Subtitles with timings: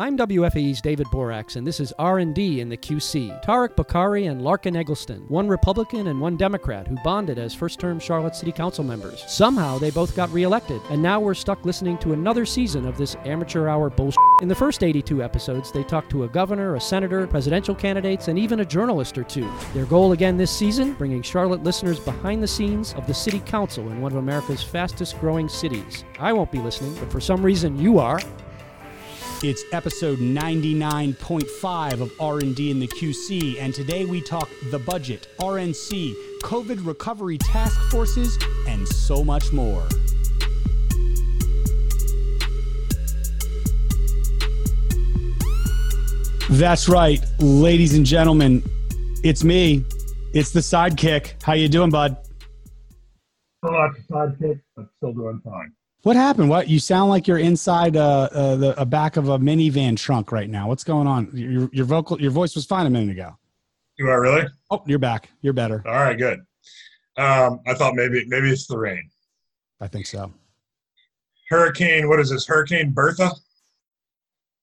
[0.00, 3.44] I'm WFAE's David Boraks, and this is R&D in the QC.
[3.44, 8.36] Tariq Bokhari and Larken Egleston, one Republican and one Democrat, who bonded as first-term Charlotte
[8.36, 9.24] City Council members.
[9.26, 13.16] Somehow they both got reelected, and now we're stuck listening to another season of this
[13.24, 14.20] amateur hour bullshit.
[14.40, 18.38] In the first 82 episodes, they talked to a governor, a senator, presidential candidates, and
[18.38, 19.50] even a journalist or two.
[19.74, 23.90] Their goal again this season, bringing Charlotte listeners behind the scenes of the City Council
[23.90, 26.04] in one of America's fastest-growing cities.
[26.20, 28.20] I won't be listening, but for some reason you are.
[29.40, 36.12] It's episode 99.5 of R&D in the QC and today we talk the budget, RNC,
[36.42, 39.86] COVID recovery task forces and so much more.
[46.50, 48.64] That's right, ladies and gentlemen.
[49.22, 49.84] It's me.
[50.34, 51.40] It's the sidekick.
[51.44, 52.16] How you doing, bud?
[53.64, 55.72] Still the sidekick, but still doing fine.
[56.02, 56.48] What happened?
[56.48, 60.30] What you sound like you're inside uh, uh, the a back of a minivan trunk
[60.32, 60.68] right now.
[60.68, 61.28] What's going on?
[61.34, 63.36] Your your vocal your voice was fine a minute ago.
[63.98, 64.46] Do I really?
[64.70, 65.28] Oh, you're back.
[65.42, 65.82] You're better.
[65.86, 66.38] All right, good.
[67.16, 69.10] Um, I thought maybe maybe it's the rain.
[69.80, 70.32] I think so.
[71.50, 72.46] Hurricane, what is this?
[72.46, 73.30] Hurricane Bertha?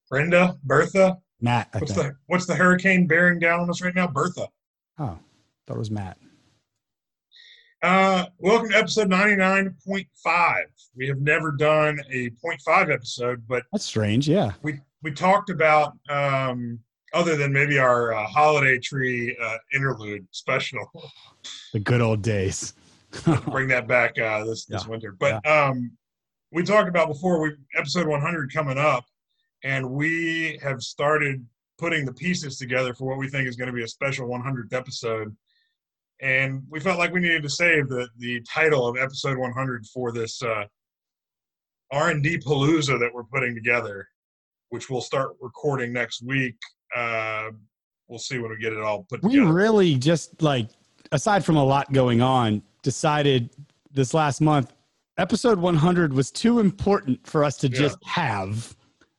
[0.09, 0.57] Brenda?
[0.63, 1.17] Bertha?
[1.41, 2.07] Matt, I What's think.
[2.07, 4.07] the what's the hurricane bearing down on us right now?
[4.07, 4.47] Bertha.
[4.97, 5.19] Oh,
[5.67, 6.17] thought it was Matt.
[7.89, 10.63] Uh, welcome to episode 99.5.
[10.95, 14.27] We have never done a 0.5 episode, but That's strange.
[14.27, 14.53] Yeah.
[14.63, 16.79] we we talked about um
[17.13, 20.79] other than maybe our uh, holiday tree uh, interlude special.
[21.73, 22.73] The good old days.
[23.51, 24.89] bring that back uh, this this Yeah.
[24.89, 25.11] winter.
[25.19, 25.91] But um,
[26.51, 29.05] we talked about before we episode 100 coming up,
[29.63, 31.45] and we have started
[31.77, 34.73] putting the pieces together for what we think is going to be a special 100th
[34.73, 35.35] episode.
[36.21, 40.11] And we felt like we needed to save the the title of episode 100 for
[40.11, 40.63] this uh,
[41.91, 44.07] R and D palooza that we're putting together,
[44.69, 46.55] which we'll start recording next week.
[46.95, 47.49] Uh,
[48.07, 49.51] we'll see when we get it all put we together.
[49.53, 50.69] really just like
[51.11, 53.49] aside from a lot going on, decided
[53.91, 54.71] this last month
[55.17, 57.79] episode 100 was too important for us to Yeah.
[57.79, 58.75] just have.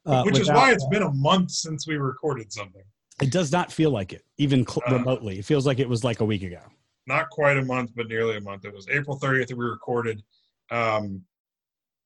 [0.06, 2.82] uh, which is why it's been a month since we recorded something.
[3.21, 4.92] it does not feel like it, even cl- Uh.
[4.98, 5.38] remotely.
[5.38, 6.60] It feels like it was like a week ago.
[7.06, 8.65] Not quite a month, but nearly a month.
[8.65, 10.22] It was April 30th that we recorded.
[10.71, 11.22] Um,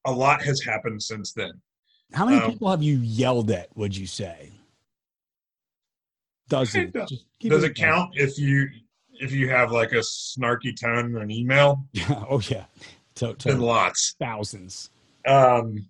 [0.05, 1.53] a lot has happened since then.
[2.13, 3.75] How many Um, people have you yelled at?
[3.77, 4.53] Would you say?
[6.49, 8.69] Does Just Does it count if you
[9.13, 11.87] if you have like a snarky tone in an email?
[11.93, 12.25] Yeah.
[12.31, 12.65] Oh yeah.
[13.17, 14.17] To, Been to lots.
[14.19, 14.91] thousands.
[15.27, 15.87] Um,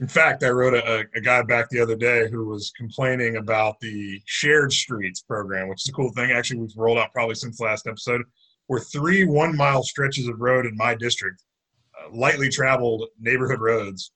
[0.00, 3.78] in fact, I wrote a, a guy back the other day who was complaining about
[3.80, 6.30] the shared streets program, which is a cool thing.
[6.30, 8.22] Actually, we've rolled out probably since last episode,
[8.68, 11.42] where three one mile stretches of road in my district,
[12.00, 14.12] uh, lightly traveled neighborhood roads,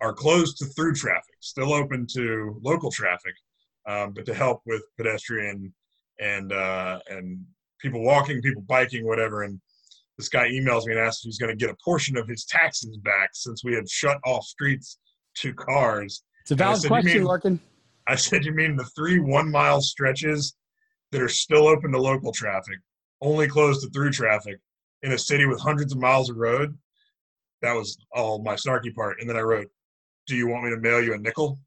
[0.00, 3.34] are closed to through traffic, still open to local traffic,
[3.88, 5.74] um, but to help with pedestrian
[6.20, 7.44] and uh, and
[7.80, 9.42] people walking, people biking, whatever.
[9.42, 9.60] And
[10.18, 12.44] this guy emails me and asks if he's going to get a portion of his
[12.44, 14.98] taxes back since we had shut off streets
[15.36, 16.22] to cars.
[16.42, 17.58] It's a valid said, question, mean- Larken.
[18.08, 20.54] I said, You mean the three one mile stretches
[21.12, 22.78] that are still open to local traffic,
[23.20, 24.58] only closed to through traffic
[25.02, 26.76] in a city with hundreds of miles of road?
[27.62, 29.20] That was all my snarky part.
[29.20, 29.66] And then I wrote,
[30.26, 31.58] Do you want me to mail you a nickel?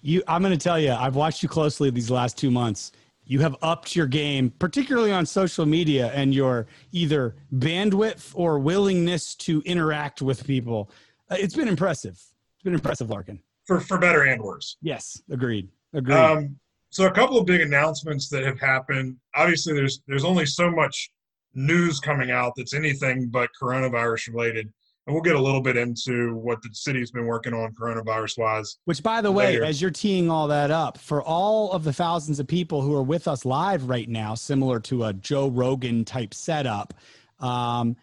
[0.00, 2.92] You, I'm going to tell you, I've watched you closely these last two months.
[3.24, 9.34] You have upped your game, particularly on social media, and your either bandwidth or willingness
[9.36, 10.90] to interact with people.
[11.30, 12.12] Uh, It's been impressive.
[12.12, 13.40] It's been impressive, Larken.
[13.66, 14.76] For, for better and worse.
[14.80, 15.68] Yes, agreed.
[15.92, 16.16] Agreed.
[16.16, 16.56] Um,
[16.90, 19.16] so a couple of big announcements that have happened.
[19.34, 21.10] Obviously, there's there's only so much
[21.54, 24.72] news coming out that's anything but coronavirus related,
[25.06, 28.78] and we'll get a little bit into what the city's been working on coronavirus wise.
[28.86, 32.40] Which, by the way, as you're teeing all that up, for all of the thousands
[32.40, 36.32] of people who are with us live right now, similar to a Joe Rogan type
[36.32, 36.94] setup,
[37.40, 37.96] um,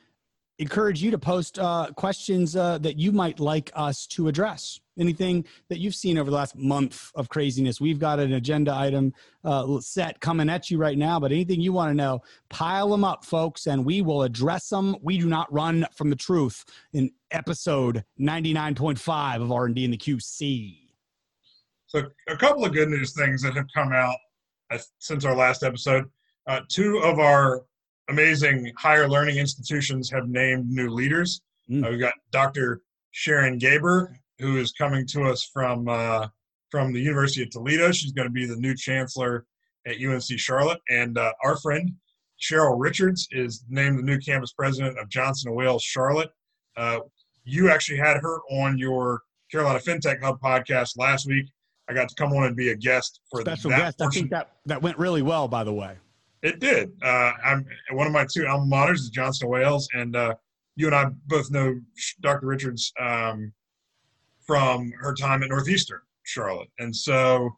[0.59, 4.79] encourage you to post uh, questions uh, that you might like us to address.
[4.97, 7.81] Anything that you've seen over the last month of craziness.
[7.81, 9.13] We've got an agenda item
[9.43, 13.03] uh, set coming at you right now, but anything you want to know, pile them
[13.03, 14.95] up, folks, and we will address them.
[15.01, 16.63] We do not run from the truth
[16.93, 20.77] in episode 99.5 of R&D in the QC.
[21.87, 24.17] So a couple of good news things that have come out
[24.71, 26.05] uh, since our last episode.
[26.47, 27.63] Uh, two of our
[28.09, 31.41] amazing higher learning institutions have named new leaders.
[31.69, 31.85] Mm.
[31.85, 32.81] Uh, we've got Dr.
[33.11, 36.27] Sharon Gaber, who is coming to us from uh,
[36.69, 37.91] from the University of Toledo.
[37.91, 39.45] She's going to be the new chancellor
[39.87, 41.91] at UNC Charlotte, and uh, our friend
[42.39, 46.29] Cheryl Richards is named the new campus president of Johnson and Wales Charlotte.
[46.75, 46.99] Uh,
[47.43, 49.21] you actually had her on your
[49.51, 51.45] Carolina FinTech Hub podcast last week.
[51.87, 53.97] I got to come on and be a guest for special that guest.
[53.99, 54.09] Portion.
[54.09, 55.97] I think that that went really well, by the way.
[56.41, 56.91] It did.
[57.01, 60.35] Uh, I'm one of my two alma maters is Johnson Wales, and uh,
[60.75, 61.79] you and I both know
[62.21, 62.45] Dr.
[62.45, 63.51] Richards um,
[64.45, 67.49] from her time at Northeastern Charlotte, and so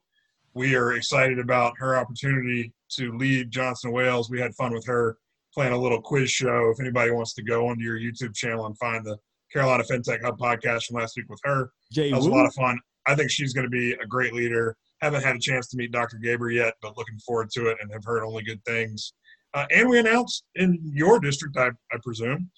[0.53, 4.29] we are excited about her opportunity to lead Johnson Wales.
[4.29, 5.17] We had fun with her
[5.53, 6.69] playing a little quiz show.
[6.71, 9.17] If anybody wants to go onto your YouTube channel and find the
[9.51, 12.33] Carolina FinTech Hub podcast from last week with her, Jay that was Wu?
[12.33, 12.79] a lot of fun.
[13.05, 14.75] I think she's going to be a great leader.
[15.01, 16.17] Haven't had a chance to meet Dr.
[16.23, 19.13] Gaber yet, but looking forward to it and have heard only good things.
[19.53, 22.49] Uh, and we announced in your district, I, I presume,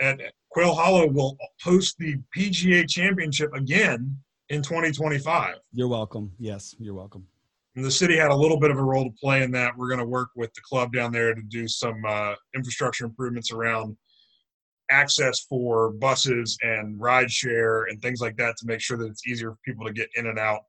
[0.00, 4.16] and Quail Hollow will host the PGA Championship again
[4.48, 5.56] in 2025.
[5.72, 6.32] You're welcome.
[6.38, 7.26] Yes, you're welcome.
[7.76, 9.76] And the city had a little bit of a role to play in that.
[9.76, 13.52] We're going to work with the club down there to do some uh, infrastructure improvements
[13.52, 13.96] around
[14.90, 19.26] access for buses and ride share and things like that to make sure that it's
[19.28, 20.62] easier for people to get in and out.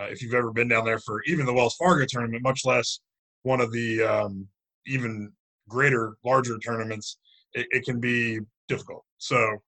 [0.00, 3.00] Uh, if you've ever been down there for even the Wells Fargo tournament, much less
[3.42, 4.46] one of the um,
[4.86, 5.32] even
[5.68, 7.18] greater, larger tournaments,
[7.54, 9.04] it, it can be difficult.
[9.18, 9.58] So,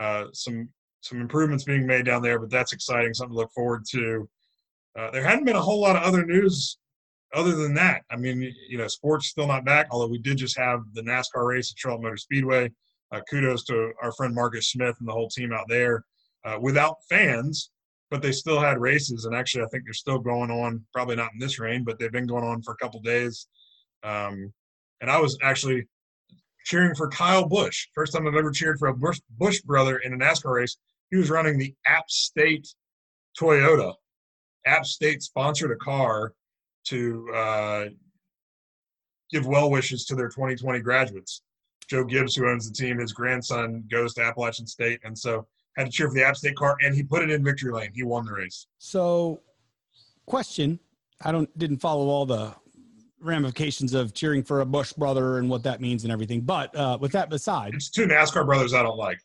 [0.00, 0.68] uh, some
[1.02, 4.28] some improvements being made down there, but that's exciting, something to look forward to.
[4.98, 6.78] Uh, there hadn't been a whole lot of other news
[7.32, 8.02] other than that.
[8.10, 11.46] I mean, you know, sports still not back, although we did just have the NASCAR
[11.46, 12.70] race at Charlotte Motor Speedway.
[13.12, 16.04] Uh, kudos to our friend Marcus Smith and the whole team out there
[16.44, 17.70] uh, without fans,
[18.10, 19.24] but they still had races.
[19.24, 22.12] And actually, I think they're still going on, probably not in this rain, but they've
[22.12, 23.46] been going on for a couple days.
[24.02, 24.52] Um,
[25.00, 25.86] and I was actually
[26.64, 27.86] cheering for Kyle Busch.
[27.94, 30.76] First time I've ever cheered for a Busch, Busch brother in a NASCAR race.
[31.10, 32.68] He was running the App State
[33.38, 33.94] Toyota.
[34.66, 36.34] App State sponsored a car
[36.86, 37.84] to uh,
[39.30, 41.42] give well wishes to their 2020 graduates.
[41.88, 45.46] Joe Gibbs, who owns the team, his grandson goes to Appalachian State, and so
[45.76, 47.90] had to cheer for the App State car, and he put it in victory lane.
[47.94, 48.66] He won the race.
[48.78, 49.40] So,
[50.26, 50.78] question:
[51.24, 52.54] I don't didn't follow all the
[53.20, 56.40] ramifications of cheering for a Busch brother and what that means and everything.
[56.40, 59.18] But uh, with that beside, It's two NASCAR brothers I don't like.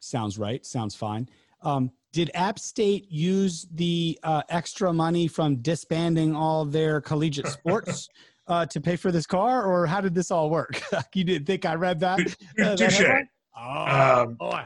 [0.00, 0.64] sounds right.
[0.66, 1.28] Sounds fine.
[1.62, 8.08] Um, did App State use the uh, extra money from disbanding all their collegiate sports
[8.48, 10.80] uh, to pay for this car, or how did this all work?
[11.14, 12.18] you didn't think I read that?
[12.60, 12.98] Uh, Touche.
[12.98, 13.28] headline?
[13.56, 14.62] Oh, Um, boy.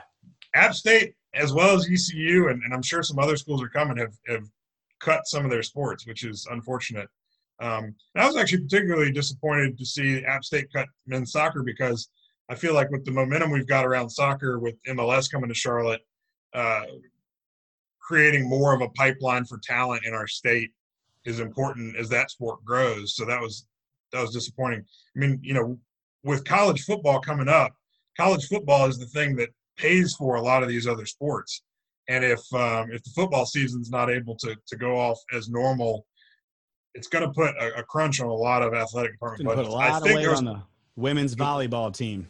[0.55, 3.97] App State, as well as ECU, and, and I'm sure some other schools are coming,
[3.97, 4.45] have, have
[5.01, 7.09] cut some of their sports, which is unfortunate.
[7.61, 12.09] Um, I was actually particularly disappointed to see App State cut men's soccer because
[12.49, 16.01] I feel like with the momentum we've got around soccer, with MLS coming to Charlotte,
[16.55, 16.85] uh,
[18.01, 20.71] creating more of a pipeline for talent in our state
[21.25, 23.15] is important as that sport grows.
[23.15, 23.67] So that was
[24.13, 24.85] that was disappointing.
[25.17, 25.79] I mean, you know,
[26.25, 27.73] with college football coming up,
[28.19, 29.49] college football is the thing that
[29.83, 31.63] pays for a lot of these other sports.
[32.09, 36.07] And if um, if the football season's not able to to go off as normal,
[36.95, 39.71] it's going to put a, a crunch on a lot of athletic department Gonna put
[39.71, 39.75] budgets.
[39.75, 40.63] a I lot of think weight was, on the
[40.97, 42.29] women's volleyball team.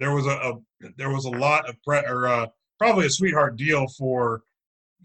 [0.00, 0.52] there was a, a
[0.96, 2.46] there was a lot of pre- or uh,
[2.78, 4.42] probably a sweetheart deal for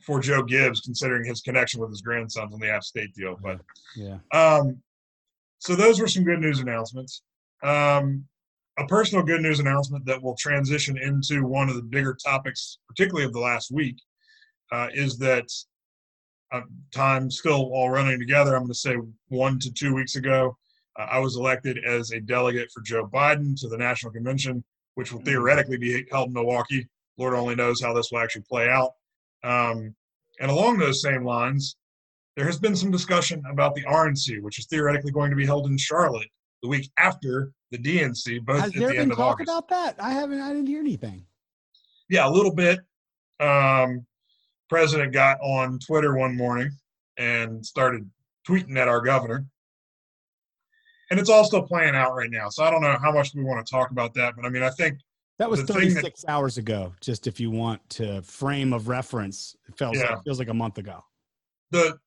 [0.05, 3.35] for Joe Gibbs considering his connection with his grandsons on the App State deal.
[3.43, 3.59] But
[3.95, 4.19] Yeah.
[4.31, 4.81] Um,
[5.59, 7.23] so those were some good news announcements.
[7.63, 8.25] Um,
[8.77, 13.25] a personal good news announcement that will transition into one of the bigger topics, particularly
[13.25, 13.97] of the last week,
[14.71, 15.47] uh, is that
[16.51, 16.61] uh,
[16.93, 18.55] time still all running together.
[18.55, 18.95] I'm going to say
[19.29, 20.55] one to two weeks ago,
[20.97, 24.63] uh, I was elected as a delegate for Joe Biden to the National Convention,
[24.95, 26.87] which will theoretically be held in Milwaukee.
[27.17, 28.91] Lord only knows how this will actually play out.
[29.43, 29.95] Um,
[30.39, 31.77] and along those same lines,
[32.35, 35.65] there has been some discussion about the RNC, which is theoretically going to be held
[35.65, 36.27] in Charlotte
[36.61, 39.49] the week after the DNC, both Has at there the been end of talk August.
[39.49, 39.95] about that?
[39.99, 40.39] I haven't.
[40.41, 41.25] I didn't hear anything.
[42.09, 42.79] Yeah, a little bit.
[43.39, 44.05] Um,
[44.69, 46.71] president got on Twitter one morning
[47.17, 48.09] and started
[48.47, 49.45] tweeting at our governor.
[51.09, 52.49] And it's all still playing out right now.
[52.49, 54.63] So I don't know how much we want to talk about that, but I mean,
[54.63, 54.99] I think
[55.39, 56.93] That was The thing that- 36 hours ago.
[56.99, 60.17] Just if you want to frame of reference, it feels Yeah.
[60.17, 61.03] it feels like a month ago.
[61.71, 61.99] the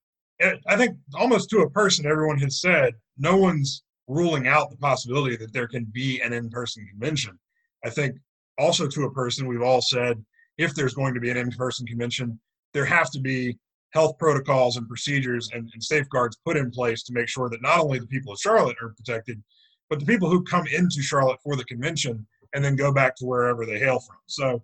[0.67, 5.37] I think almost to a person, everyone has said no one's ruling out the possibility
[5.37, 7.39] that there can be an in-person convention.
[7.85, 8.17] I think
[8.59, 10.23] also to a person, we've all said
[10.59, 12.39] if there's going to be an in-person convention,
[12.75, 13.57] there have to be
[13.93, 17.81] health protocols and procedures and, and safeguards put in place to make sure that not
[17.81, 19.43] only the people of Charlotte are protected,
[19.89, 23.27] but the people who come into Charlotte for the convention and then go back to
[23.27, 24.17] wherever they hail from.
[24.27, 24.63] So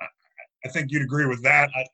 [0.00, 0.06] I,
[0.64, 1.70] I think you'd agree with that.
[1.76, 1.84] I,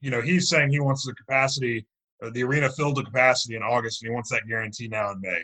[0.00, 1.86] you know, he's saying he wants the capacity,
[2.22, 5.20] uh, the arena filled to capacity in August, and he wants that guarantee now in
[5.20, 5.42] May.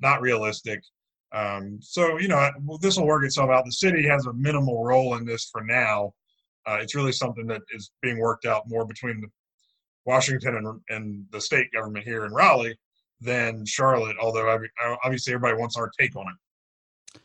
[0.00, 0.80] Not realistic.
[1.32, 3.64] Um, so, you know, this will work itself out.
[3.64, 6.12] The city has a minimal role in this for now.
[6.66, 9.24] Uh, it's really something that is being worked out more between
[10.06, 12.76] Washington and, and the state government here in Raleigh
[13.20, 14.16] than Charlotte.
[14.20, 14.58] Although
[15.04, 17.20] obviously everybody wants our take on it.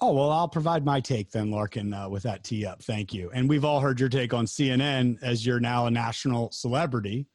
[0.00, 2.82] Oh well, I'll provide my take then, Larken, uh, with that tee up.
[2.82, 3.30] Thank you.
[3.32, 7.26] And we've all heard your take on CNN as you're now a national celebrity.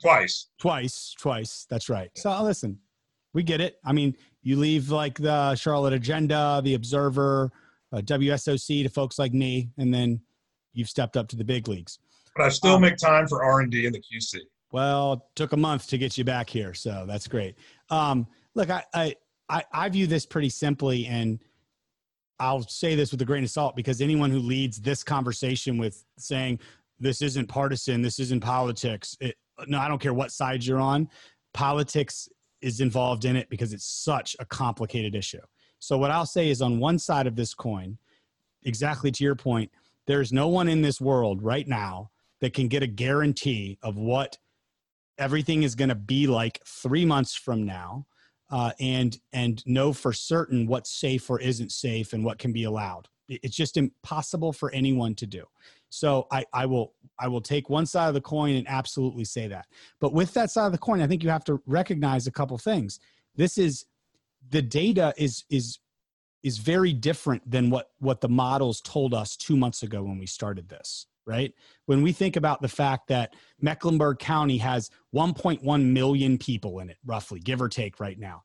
[0.00, 0.50] twice.
[0.60, 1.16] Twice.
[1.18, 1.66] Twice.
[1.68, 2.10] That's right.
[2.16, 2.78] So listen,
[3.32, 3.78] we get it.
[3.84, 7.50] I mean, you leave like the Charlotte Agenda, the Observer,
[7.92, 10.20] uh, WSOC to folks like me, and then
[10.72, 11.98] you've stepped up to the big leagues.
[12.36, 14.38] But I still um, make time for R and D in the QC.
[14.72, 17.56] Well, it took a month to get you back here, so that's great.
[17.90, 19.14] Um, look, I, I
[19.48, 21.38] I I view this pretty simply, and
[22.40, 26.04] I'll say this with a grain of salt because anyone who leads this conversation with
[26.18, 26.58] saying
[26.98, 29.36] this isn't partisan, this isn't politics, it,
[29.66, 31.08] no, I don't care what side you're on.
[31.52, 32.28] Politics
[32.62, 35.40] is involved in it because it's such a complicated issue.
[35.78, 37.98] So what I'll say is on one side of this coin,
[38.62, 39.70] exactly to your point,
[40.06, 44.38] there's no one in this world right now that can get a guarantee of what
[45.18, 48.06] everything is going to be like three months from now
[48.50, 52.64] uh, and and know for certain what's safe or isn't safe and what can be
[52.64, 55.44] allowed it's just impossible for anyone to do
[55.92, 59.46] so I, I will I will take one side of the coin and absolutely say
[59.48, 59.66] that.
[60.00, 62.56] But with that side of the coin, I think you have to recognize a couple
[62.56, 62.98] things.
[63.36, 63.84] This is
[64.48, 65.80] the data is is
[66.42, 70.26] is very different than what what the models told us two months ago when we
[70.26, 71.52] started this right
[71.86, 76.96] when we think about the fact that mecklenburg county has 1.1 million people in it
[77.06, 78.42] roughly give or take right now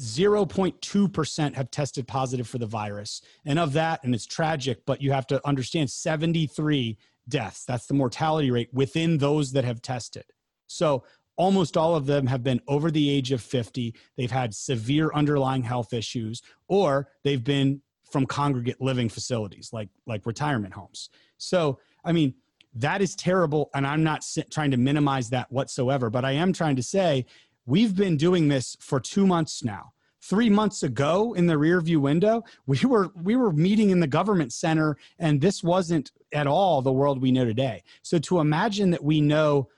[0.00, 3.22] 0.2% have tested positive for the virus.
[3.44, 6.98] And of that, and it's tragic, but you have to understand 73
[7.28, 7.64] deaths.
[7.64, 10.24] That's the mortality rate within those that have tested.
[10.66, 11.04] So
[11.36, 13.94] almost all of them have been over the age of 50.
[14.16, 20.26] They've had severe underlying health issues, or they've been from congregate living facilities like, like
[20.26, 21.10] retirement homes.
[21.38, 22.34] So, I mean,
[22.74, 23.70] that is terrible.
[23.74, 27.26] And I'm not trying to minimize that whatsoever, but I am trying to say
[27.66, 29.92] We've been doing this for two months now.
[30.20, 34.52] Three months ago in the rearview window, we were we were meeting in the government
[34.52, 37.82] center, and this wasn't at all the world we know today.
[38.02, 39.68] So to imagine that we know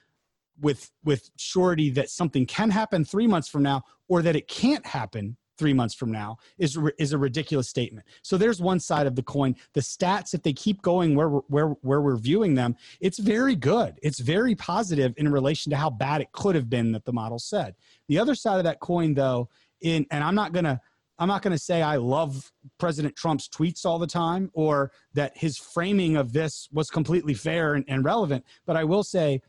[0.61, 4.87] with with surety that something can happen three months from now, or that it can't
[4.87, 8.07] happen three months from now is is a ridiculous statement.
[8.23, 9.57] So there's one side of the coin.
[9.73, 13.57] The stats, if they keep going where we're, where where we're viewing them, it's very
[13.57, 13.99] good.
[14.03, 17.39] It's very positive in relation to how bad it could have been that the model
[17.39, 17.75] said.
[18.09, 19.49] The other side of that coin, though,
[19.81, 20.81] in and I'm not gonna
[21.19, 25.37] I'm not going to say I love President Trump's tweets all the time or that
[25.37, 29.41] his framing of this was completely fair and, and relevant, but I will say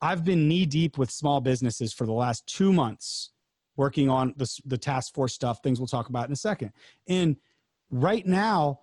[0.00, 3.30] I've been knee deep with small businesses for the last two months
[3.78, 6.72] working on the, the task force stuff, things we'll talk about in a second.
[7.08, 7.36] And
[7.90, 8.80] right now,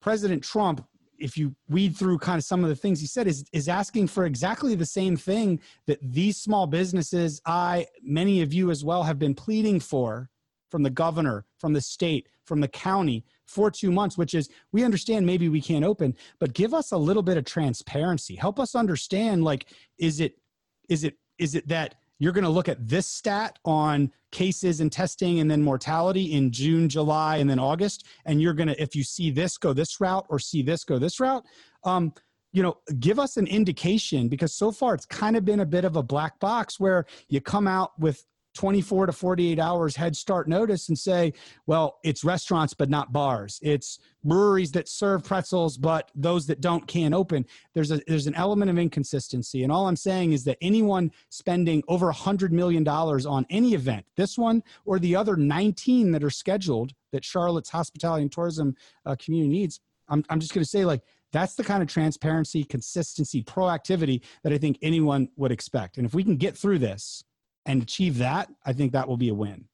[0.00, 0.84] President Trump,
[1.18, 4.08] if you weed through kind of some of the things he said, is, is asking
[4.08, 9.04] for exactly the same thing that these small businesses, I, many of you as well,
[9.04, 10.30] have been pleading for
[10.70, 14.82] from the governor, from the state, from the county for two months, which is we
[14.82, 18.34] understand maybe we can't open, but give us a little bit of transparency.
[18.34, 19.66] Help us understand like,
[19.98, 20.38] is it,
[20.88, 24.92] is it, is it that you're going to look at this stat on cases and
[24.92, 28.06] testing and then mortality in June, July, and then August.
[28.26, 31.00] And you're going to, if you see this go this route or see this go
[31.00, 31.44] this route,
[31.82, 32.12] um,
[32.52, 35.84] you know, give us an indication because so far it's kind of been a bit
[35.84, 40.48] of a black box where you come out with 24 to 48 hours head start
[40.48, 41.32] notice and say,
[41.66, 43.58] well, it's restaurants, but not bars.
[43.62, 47.46] It's breweries that serve pretzels, but those that don't can't open.
[47.74, 49.62] There's a, there's an element of inconsistency.
[49.62, 54.04] And all I'm saying is that anyone spending over hundred million dollars on any event,
[54.16, 59.16] this one or the other 19 that are scheduled that Charlotte's hospitality and tourism uh,
[59.18, 63.42] community needs, I'm, I'm just going to say like, that's the kind of transparency, consistency,
[63.42, 65.96] proactivity that I think anyone would expect.
[65.96, 67.24] And if we can get through this,
[67.66, 69.64] and achieve that, I think that will be a win.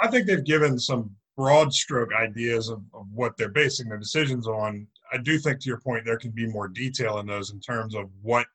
[0.00, 4.46] I think they've given some broad stroke ideas of, of what they're basing their decisions
[4.46, 4.86] on.
[5.12, 7.94] I do think, to your point, there can be more detail in those in terms
[7.94, 8.46] of what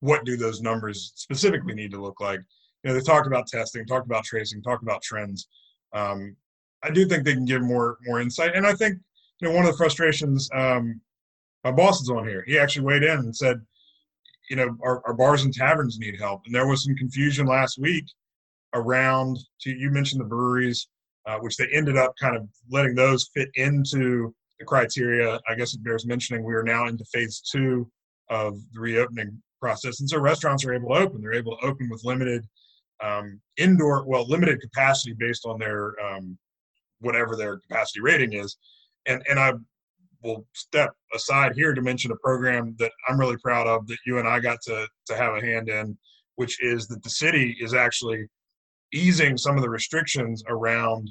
[0.00, 2.40] what do those numbers specifically need to look like.
[2.82, 5.46] You know, they talked about testing, talked about tracing, talked about trends.
[5.92, 6.36] Um,
[6.82, 8.98] I do think they can give more more insight, and I think
[9.40, 10.50] you know one of the frustrations.
[10.54, 11.00] Um,
[11.64, 12.44] my boss is on here.
[12.46, 13.60] He actually weighed in and said,
[14.50, 17.78] you know, our, our bars and taverns need help, and there was some confusion last
[17.78, 18.04] week
[18.74, 20.88] around to you mentioned the breweries
[21.26, 25.74] uh, which they ended up kind of letting those fit into the criteria i guess
[25.74, 26.44] it bears mentioning.
[26.44, 27.90] We are now into phase two
[28.30, 30.00] of the reopening process.
[30.00, 31.20] And so restaurants are able to open.
[31.20, 32.44] They're able to open with limited
[33.02, 36.38] um, indoor well limited capacity based on their um,
[37.00, 38.56] whatever their capacity rating is.
[39.06, 39.52] And and i
[40.22, 44.18] will step aside here to mention a program that I'm really proud of that you
[44.18, 45.98] and I got to to have a hand in,
[46.36, 48.28] which is that the city is actually
[48.92, 51.10] easing some of the restrictions around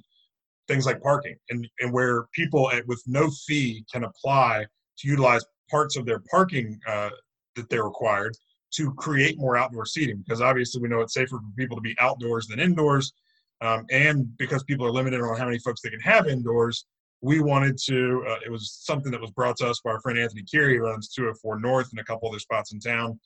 [0.68, 4.66] things like parking and, and where people at, with no fee can apply
[5.00, 7.10] to utilize parts of their parking uh,
[7.56, 8.36] that they're required
[8.72, 10.18] to create more outdoor seating.
[10.18, 13.14] Because obviously we know it's safer for people to be outdoors than indoors
[13.62, 16.86] um, and because people are limited on how many folks they can have indoors
[17.22, 20.20] we wanted to uh, it was something that was brought to us by our friend
[20.20, 23.20] anthony Carey, who runs 204 north and a couple other spots in town.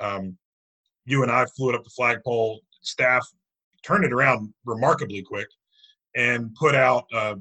[0.00, 0.36] Um,
[1.04, 3.26] you and i flew it up the flagpole staff
[3.84, 5.48] turned it around remarkably quick
[6.16, 7.34] and put out uh,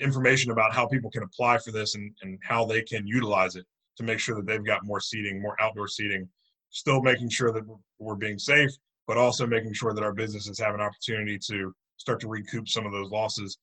[0.00, 3.66] information about how people can apply for this and, and how they can utilize it
[3.96, 6.28] to make sure that they've got more seating, more outdoor seating,
[6.70, 7.64] still making sure that
[7.98, 8.70] we're being safe,
[9.06, 12.86] but also making sure that our businesses have an opportunity to start to recoup some
[12.86, 13.58] of those losses.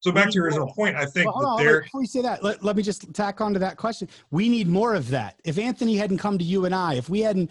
[0.00, 1.82] So back to your original point, I think well, that there.
[1.82, 4.08] Before you say that, let, let me just tack on to that question.
[4.30, 5.38] We need more of that.
[5.44, 7.50] If Anthony hadn't come to you and I, if we hadn't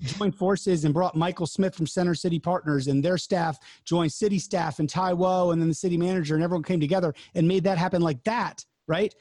[0.00, 4.38] joined forces and brought Michael Smith from Center City Partners and their staff joined city
[4.38, 7.78] staff and Taiwo and then the city manager and everyone came together and made that
[7.78, 9.14] happen like that, right?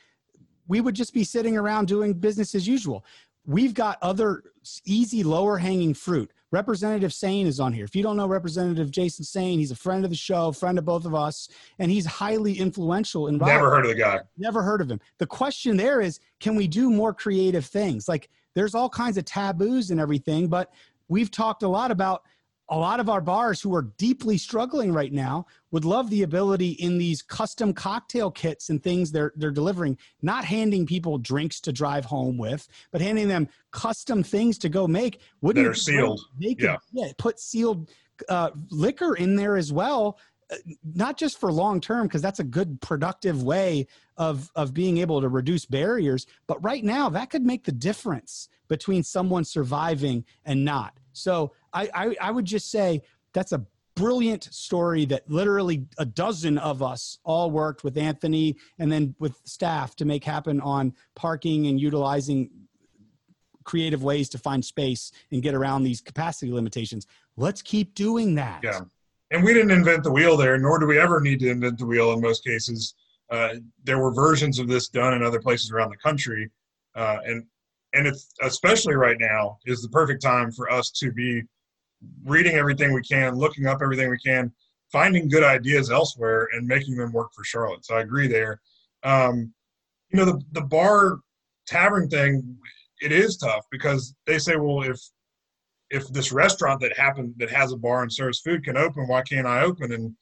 [0.68, 3.04] We would just be sitting around doing business as usual.
[3.46, 4.44] We've got other
[4.86, 6.32] easy lower hanging fruit.
[6.52, 7.86] Representative Saine is on here.
[7.86, 10.86] If you don't know Representative Jason Saine, he's a friend of the show, friend of
[10.86, 13.38] both of us, and he's highly influential in.
[13.38, 14.20] Never heard of the guy.
[14.38, 15.00] Never heard of him.
[15.20, 18.08] The question there is, can we do more creative things?
[18.08, 20.72] Like there's all kinds of taboos and everything, but
[21.08, 22.24] we've talked a lot about
[22.72, 26.72] a lot of our bars who are deeply struggling right now would love the ability
[26.74, 31.72] in these custom cocktail kits and things they're they're delivering not handing people drinks to
[31.72, 35.22] drive home with but handing them custom things to go make.
[35.42, 36.22] Wouldn't that are sealed.
[36.40, 36.78] they could, yeah.
[36.92, 37.90] yeah put sealed
[38.28, 40.20] uh, liquor in there as well
[40.52, 40.56] Uh,
[40.96, 43.86] not just for long term because that's a good productive way
[44.18, 48.50] of of being able to reduce barriers but right now that could make the difference
[48.68, 50.98] between someone surviving and not.
[51.14, 53.04] So i i, I would just say
[53.34, 53.64] that's a
[53.96, 59.40] brilliant story that literally a dozen of us all worked with anthony and then with
[59.44, 62.50] staff to make happen on parking and utilizing
[63.66, 67.06] creative ways to find space and get around these capacity limitations.
[67.38, 68.62] Let's keep doing that.
[68.64, 68.82] Yeah
[69.32, 71.86] and we didn't invent the wheel there, nor do we ever need to invent the
[71.86, 72.96] wheel in most cases.
[73.30, 76.50] Uh, there were versions of this done in other places around the country,
[76.96, 77.46] uh, and
[77.94, 81.44] and it's especially right now is the perfect time for us to be
[82.24, 84.52] reading everything we can, looking up everything we can,
[84.92, 87.86] finding good ideas elsewhere, and making them work for Charlotte.
[87.86, 88.62] So I agree there.
[89.04, 89.54] Um,
[90.12, 91.20] you know, the the bar
[91.68, 92.58] tavern thing,
[93.02, 95.00] it is tough because they say, well, if
[95.90, 99.22] if this restaurant that happened that has a bar and serves food can open, why
[99.22, 99.92] can't I open?
[99.92, 100.16] And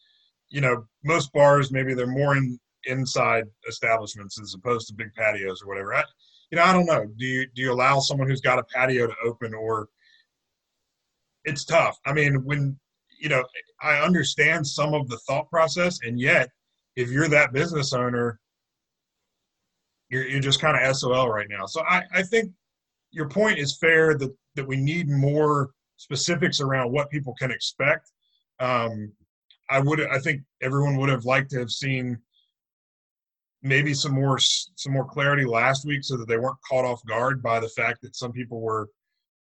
[0.49, 5.61] you know, most bars maybe they're more in inside establishments as opposed to big patios
[5.61, 5.93] or whatever.
[5.93, 6.03] I,
[6.51, 7.05] you know, I don't know.
[7.17, 9.89] Do you do you allow someone who's got a patio to open or
[11.47, 11.97] it's tough.
[12.05, 12.77] I mean, when
[13.19, 13.43] you know,
[13.81, 16.49] I understand some of the thought process, and yet,
[16.95, 18.39] if you're that business owner,
[20.09, 21.65] you're you're just kind of SOL right now.
[21.65, 22.51] So I I think
[23.11, 28.11] your point is fair that that we need more specifics around what people can expect.
[28.59, 29.11] Um,
[29.69, 32.17] I would, I think everyone would have liked to have seen
[33.63, 37.41] maybe some more some more clarity last week, so that they weren't caught off guard
[37.41, 38.89] by the fact that some people were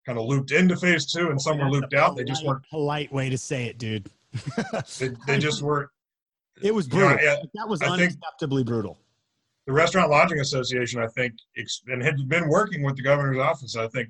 [0.07, 2.17] kind of looped into phase two and some were looped out.
[2.17, 4.11] They just weren't polite way to say it, dude.
[4.99, 5.91] they, they, just weren't.
[6.63, 7.19] It was brutal.
[7.19, 8.99] You know, I, that was I unacceptably think, brutal
[9.71, 11.35] the Restaurant Lodging Association, I think,
[11.87, 13.77] and had been working with the governor's office.
[13.77, 14.09] I think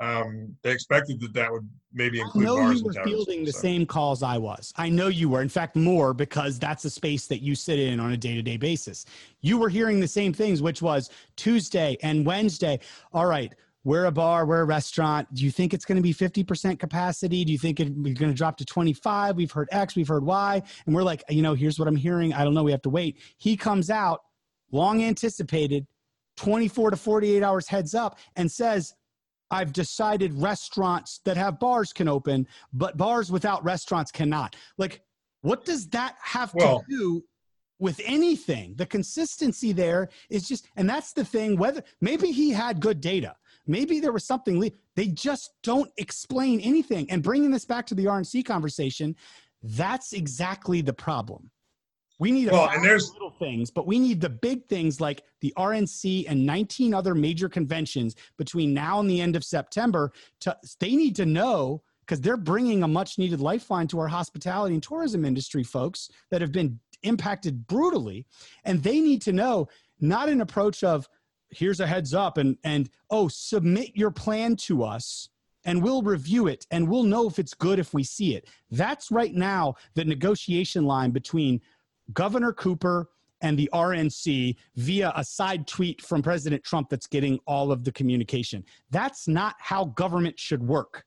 [0.00, 2.44] um, they expected that that would maybe include.
[2.44, 3.60] I know you were fielding the so.
[3.60, 4.72] same calls I was.
[4.76, 5.42] I know you were.
[5.42, 9.04] In fact, more because that's a space that you sit in on a day-to-day basis.
[9.42, 12.80] You were hearing the same things, which was Tuesday and Wednesday.
[13.12, 13.52] All right,
[13.86, 15.32] we're a bar, we're a restaurant.
[15.32, 17.44] Do you think it's going to be 50% capacity?
[17.44, 19.36] Do you think it's going to drop to 25?
[19.36, 20.60] We've heard X, we've heard Y.
[20.86, 22.34] And we're like, you know, here's what I'm hearing.
[22.34, 22.64] I don't know.
[22.64, 23.20] We have to wait.
[23.38, 24.22] He comes out,
[24.76, 25.86] long anticipated,
[26.36, 28.94] 24 to 48 hours heads up, and says,
[29.50, 34.56] I've decided restaurants that have bars can open, but bars without restaurants cannot.
[34.76, 35.02] Like,
[35.42, 37.24] what does that have well, to do
[37.78, 38.74] with anything?
[38.76, 41.56] The consistency there is just, and that's the thing.
[41.56, 43.36] Whether maybe he had good data,
[43.66, 44.70] maybe there was something.
[44.96, 47.08] They just don't explain anything.
[47.10, 49.14] And bringing this back to the RNC conversation,
[49.62, 51.50] that's exactly the problem.
[52.18, 55.52] We need well, and there's little things, but we need the big things like the
[55.58, 60.12] RNC and 19 other major conventions between now and the end of September.
[60.40, 64.74] To they need to know because they're bringing a much needed lifeline to our hospitality
[64.74, 68.24] and tourism industry folks that have been impacted brutally,
[68.64, 69.68] and they need to know
[70.00, 71.06] not an approach of
[71.50, 75.28] here's a heads up and and oh submit your plan to us
[75.66, 78.48] and we'll review it and we'll know if it's good if we see it.
[78.70, 81.60] That's right now the negotiation line between
[82.12, 83.08] Governor Cooper
[83.42, 87.92] and the RNC via a side tweet from President Trump that's getting all of the
[87.92, 88.64] communication.
[88.90, 91.04] That's not how government should work.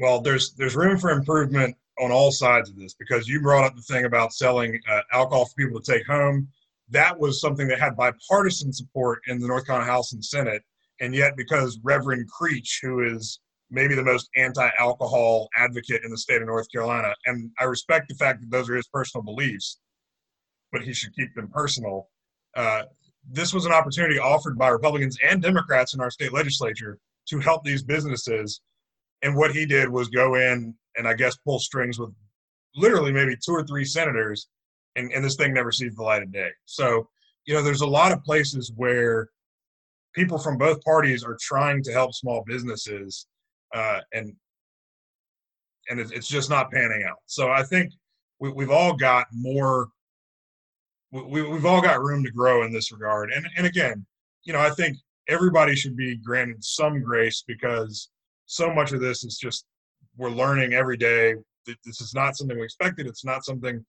[0.00, 3.76] Well, there's there's room for improvement on all sides of this because you brought up
[3.76, 6.48] the thing about selling uh, alcohol for people to take home.
[6.90, 10.62] That was something that had bipartisan support in the North Carolina House and Senate,
[11.00, 16.42] and yet because Reverend Creech, who is maybe the most anti-alcohol advocate in the state
[16.42, 19.78] of North Carolina, and I respect the fact that those are his personal beliefs,
[20.72, 22.08] but he should keep them personal.
[22.56, 22.82] Uh,
[23.30, 27.62] this was an opportunity offered by Republicans and Democrats in our state legislature to help
[27.62, 28.60] these businesses.
[29.22, 32.10] And what he did was go in and I guess pull strings with
[32.74, 34.48] literally maybe two or three senators,
[34.96, 36.50] and, and this thing never sees the light of day.
[36.64, 37.08] So,
[37.44, 39.28] you know, there's a lot of places where
[40.14, 43.26] people from both parties are trying to help small businesses,
[43.74, 44.34] uh, and
[45.88, 47.18] and it's just not panning out.
[47.26, 47.92] So I think
[48.38, 49.88] we, we've all got more
[51.12, 53.32] we, we've all got room to grow in this regard.
[53.32, 54.04] And and again,
[54.44, 54.96] you know, I think
[55.28, 58.10] everybody should be granted some grace because
[58.46, 59.66] so much of this is just
[60.16, 61.34] we're learning every day.
[61.66, 63.06] This is not something we expected.
[63.06, 63.84] It's not something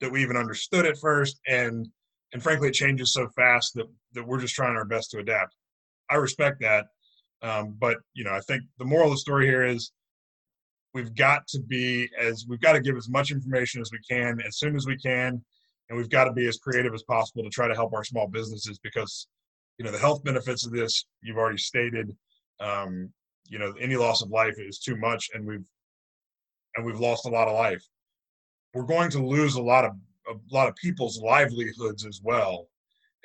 [0.00, 1.86] that we even understood at first, and
[2.32, 5.54] and frankly, it changes so fast that that we're just trying our best to adapt.
[6.10, 6.86] I respect that,
[7.42, 9.92] um, but you know, I think the moral of the story here is
[10.94, 14.40] we've got to be as we've got to give as much information as we can
[14.46, 15.42] as soon as we can
[15.92, 18.26] and we've got to be as creative as possible to try to help our small
[18.26, 19.28] businesses because
[19.76, 22.16] you know the health benefits of this you've already stated
[22.60, 23.10] um,
[23.46, 25.66] you know any loss of life is too much and we've
[26.76, 27.84] and we've lost a lot of life.
[28.72, 29.92] We're going to lose a lot of
[30.30, 32.68] a lot of people's livelihoods as well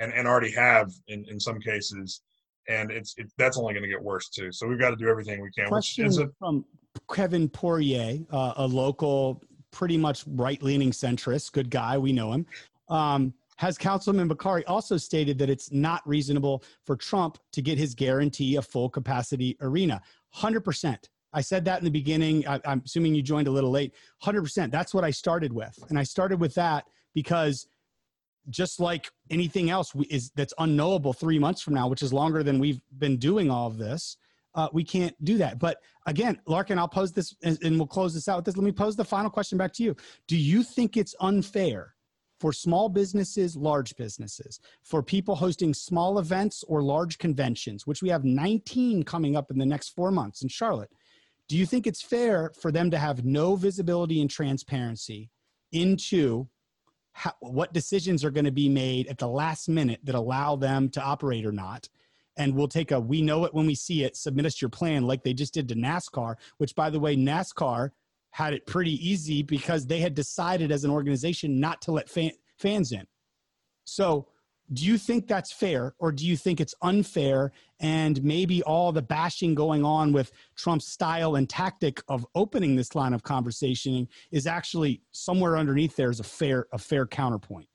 [0.02, 2.22] and and already have in in some cases.
[2.68, 4.52] And it's it, that's only going to get worse too.
[4.52, 6.66] So we've got to do everything we can Question a, from
[7.14, 12.46] kevin poirier uh, a local pretty much right leaning centrist, good guy, we know him.
[12.90, 17.96] Um, has Councilman Bokhari also stated that it's not reasonable for Trump to get his
[17.96, 20.02] guarantee a full capacity arena?
[20.36, 20.98] 100%.
[21.34, 22.48] I said that in the beginning.
[22.48, 23.94] I, am assuming you joined a little late.
[24.24, 24.72] 100%.
[24.72, 25.78] That's what I started with.
[25.90, 27.68] And I started with that because
[28.50, 32.60] just like anything else is that's unknowable three months from now, which is longer than
[32.60, 34.18] we've been doing all of this,
[34.58, 35.60] uh, we can't do that.
[35.60, 38.58] But again, Larken, I'll pose this and, and we'll close this out with this.
[38.58, 39.96] Let me pose the final question back to you.
[40.28, 41.94] Do you think it's unfair
[42.40, 48.10] for small businesses, large businesses, for people hosting small events or large conventions, which we
[48.10, 50.90] have 19 coming up in the next four months in Charlotte?
[51.48, 55.30] Do you think it's fair for them to have no visibility and transparency
[55.72, 56.48] into
[57.14, 60.90] how, what decisions are going to be made at the last minute that allow them
[60.90, 61.88] to operate or not?
[62.38, 65.04] And we'll take a we know it when we see it submit us your plan
[65.04, 67.92] like they just did to nascar which by the way nascar
[68.38, 72.30] had it pretty easy because they had decided as an organization not to let fan,
[72.60, 73.04] fans in.
[73.86, 74.28] So
[74.74, 79.02] do you think that's fair or do you think it's unfair and maybe all the
[79.02, 84.46] bashing going on with trump's style and tactic of opening this line of conversation is
[84.46, 87.68] actually somewhere underneath there is a fair a fair counterpoint?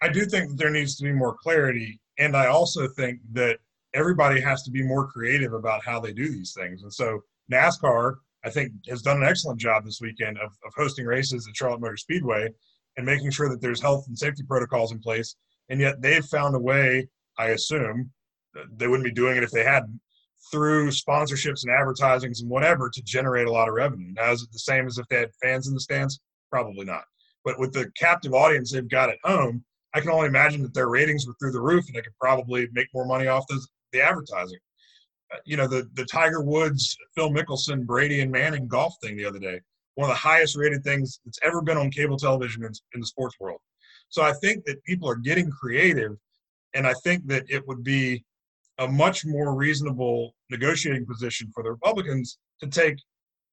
[0.00, 3.58] I do think that there needs to be more clarity and I also think that
[3.94, 6.84] everybody has to be more creative about how they do these things.
[6.84, 7.20] And so
[7.52, 11.56] NASCAR, I think, has done an excellent job this weekend of, of hosting races at
[11.56, 12.48] Charlotte Motor Speedway
[12.96, 15.34] and making sure that there's health and safety protocols in place.
[15.68, 17.08] And yet they've found a way,
[17.38, 18.12] I assume,
[18.76, 20.00] they wouldn't be doing it if they hadn't,
[20.52, 24.12] through sponsorships and advertisings and whatever to generate a lot of revenue.
[24.14, 26.20] Now, is it the same as if they had fans in the stands?
[26.50, 27.04] Probably not.
[27.44, 30.88] But with the captive audience they've got at home, I can only imagine that their
[30.88, 33.60] ratings were through the roof, and they could probably make more money off the,
[33.92, 34.58] the advertising.
[35.32, 39.24] Uh, you know, the the Tiger Woods, Phil Mickelson, Brady, and Manning golf thing the
[39.24, 39.60] other day,
[39.94, 43.06] one of the highest rated things that's ever been on cable television in, in the
[43.06, 43.60] sports world.
[44.08, 46.12] So I think that people are getting creative,
[46.74, 48.24] and I think that it would be
[48.78, 52.96] a much more reasonable negotiating position for the Republicans to take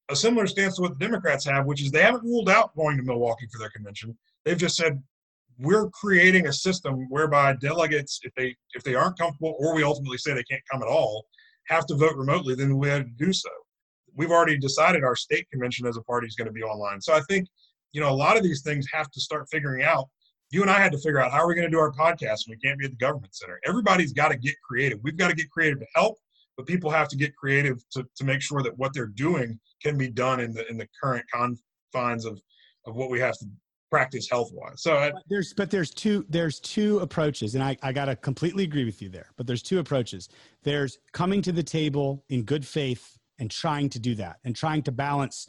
[0.10, 2.97] a similar stance to what the Democrats have, which is they haven't ruled out going
[2.97, 4.17] to Milwaukee for their convention.
[4.43, 5.02] They've just said
[5.60, 10.17] we're creating a system whereby delegates, if they if they aren't comfortable, or we ultimately
[10.17, 11.26] say they can't come at all,
[11.67, 12.56] have to vote remotely.
[12.56, 13.50] Then we have to do so.
[14.15, 17.02] We've already decided our state convention as a party is going to be online.
[17.02, 17.48] So I think
[17.91, 20.08] you know a lot of these things have to start figuring out.
[20.52, 22.48] You and I had to figure out how are we going to do our podcast
[22.48, 23.60] when we can't be at the government center.
[23.65, 25.00] Everybody's got to get creative.
[25.04, 26.17] We've got to get creative to help,
[26.58, 29.98] but people have to get creative to, to make sure that what they're doing can
[29.98, 32.41] be done in the in the current confines of
[32.88, 33.45] of what we have to
[33.89, 34.82] practice health wise.
[34.82, 38.63] So I, But there's but there's two there's two approaches, and I, I gotta completely
[38.63, 39.32] agree with you there.
[39.38, 40.30] But there's two approaches.
[40.63, 44.84] There's coming to the table in good faith and trying to do that and trying
[44.84, 45.47] to balance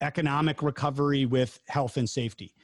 [0.00, 2.54] economic recovery with health and safety.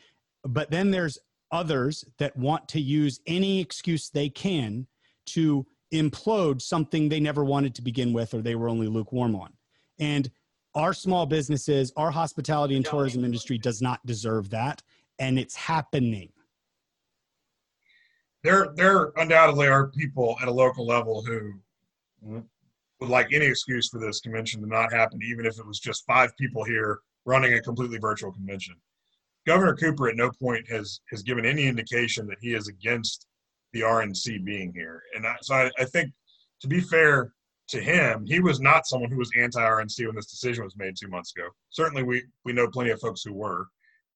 [0.44, 1.18] But then there's
[1.50, 4.86] others that want to use any excuse they can
[5.26, 9.52] to implode something they never wanted to begin with or they were only lukewarm on.
[9.98, 10.30] And
[10.74, 14.82] our small businesses, our hospitality and tourism industry does not deserve that.
[15.18, 16.30] And it's happening.
[18.42, 21.54] there there undoubtedly are people at a local level who
[23.00, 26.06] would like any excuse for this convention to not happen, even if it was just
[26.06, 28.74] five people here running a completely virtual convention.
[29.46, 33.26] Governor Cooper at no point has has given any indication that he is against
[33.72, 36.12] the RNC being here, and I, so I, I think
[36.60, 37.32] to be fair
[37.68, 41.08] to him, he was not someone who was anti-RNC when this decision was made two
[41.08, 41.48] months ago.
[41.70, 43.68] Certainly, we we know plenty of folks who were,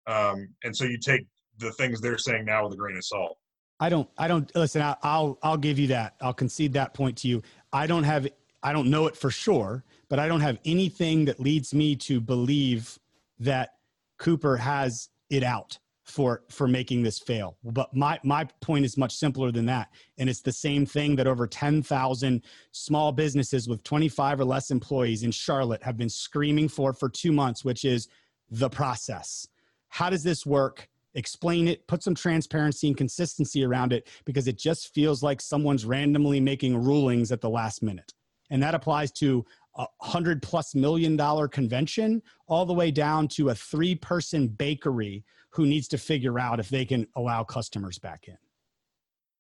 [0.09, 1.27] um, and so you take
[1.59, 3.39] the things they're saying now with a grain of salt.
[3.79, 4.83] I don't, I don't listen.
[4.83, 6.17] I, I'll, I'll give you that.
[6.21, 7.43] I'll concede that point to you.
[7.73, 8.27] I don't have,
[8.63, 12.21] I don't know it for sure, but I don't have anything that leads me to
[12.21, 12.99] believe
[13.39, 13.75] that
[14.19, 17.57] Cooper has it out for for making this fail.
[17.63, 21.27] But my my point is much simpler than that, and it's the same thing that
[21.27, 22.43] over ten thousand
[22.73, 27.09] small businesses with twenty five or less employees in Charlotte have been screaming for for
[27.11, 28.09] two months, which is
[28.51, 29.47] the process.
[29.89, 30.89] How does this work?
[31.15, 35.85] explain it, put some transparency and consistency around it because it just feels like someone's
[35.85, 38.15] randomly making rulings at the last minute.
[38.51, 39.45] And that applies to
[39.77, 45.25] a hundred plus million dollar convention all the way down to a three person bakery
[45.51, 48.37] who needs to figure out if they can allow customers back in.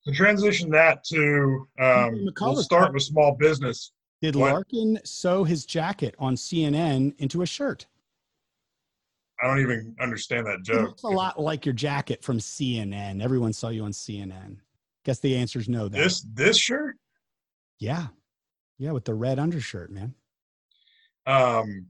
[0.06, 3.92] To transition that to, um, we'll start with small business.
[4.20, 4.34] Did?
[4.34, 7.87] Larken sew his jacket on CNN into a shirt?
[9.40, 10.88] I don't even understand that joke.
[10.88, 13.22] looks a lot like your jacket from CNN.
[13.22, 14.57] Everyone saw you on CNN.
[15.05, 15.88] Guess the answer is no.
[15.88, 16.03] Then.
[16.03, 16.96] This this shirt,
[17.79, 18.09] Yeah.
[18.79, 20.14] Yeah, with the red undershirt, man.
[21.27, 21.87] um,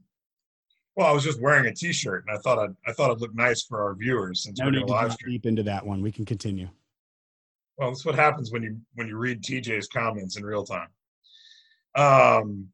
[0.95, 3.33] well, I was just wearing a T-shirt, and I thought I'd, I thought it'd look
[3.33, 6.01] nice for our viewers since No we're need to live deep into that one.
[6.01, 6.67] We can continue.
[7.77, 10.89] Well, that's what happens when you when you read TJ's comments in real time.
[11.95, 12.67] Um,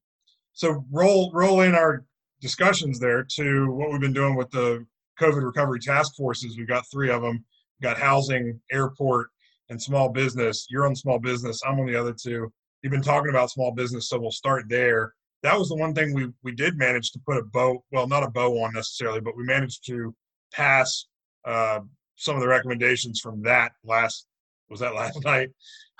[0.53, 2.03] so roll roll in our
[2.41, 4.85] discussions there to what we've been doing with the
[5.19, 6.57] COVID recovery task forces.
[6.57, 7.43] We've got three of them.
[7.79, 9.27] We've got housing, airport,
[9.69, 10.67] and small business.
[10.69, 11.61] You're on small business.
[11.65, 12.51] I'm on the other two.
[12.81, 15.13] You've been talking about small business, so we'll start there.
[15.43, 18.23] That was the one thing we we did manage to put a bow, well, not
[18.23, 20.13] a bow on necessarily, but we managed to
[20.53, 21.05] pass
[21.45, 21.79] uh,
[22.15, 24.27] some of the recommendations from that last
[24.69, 25.49] was that last night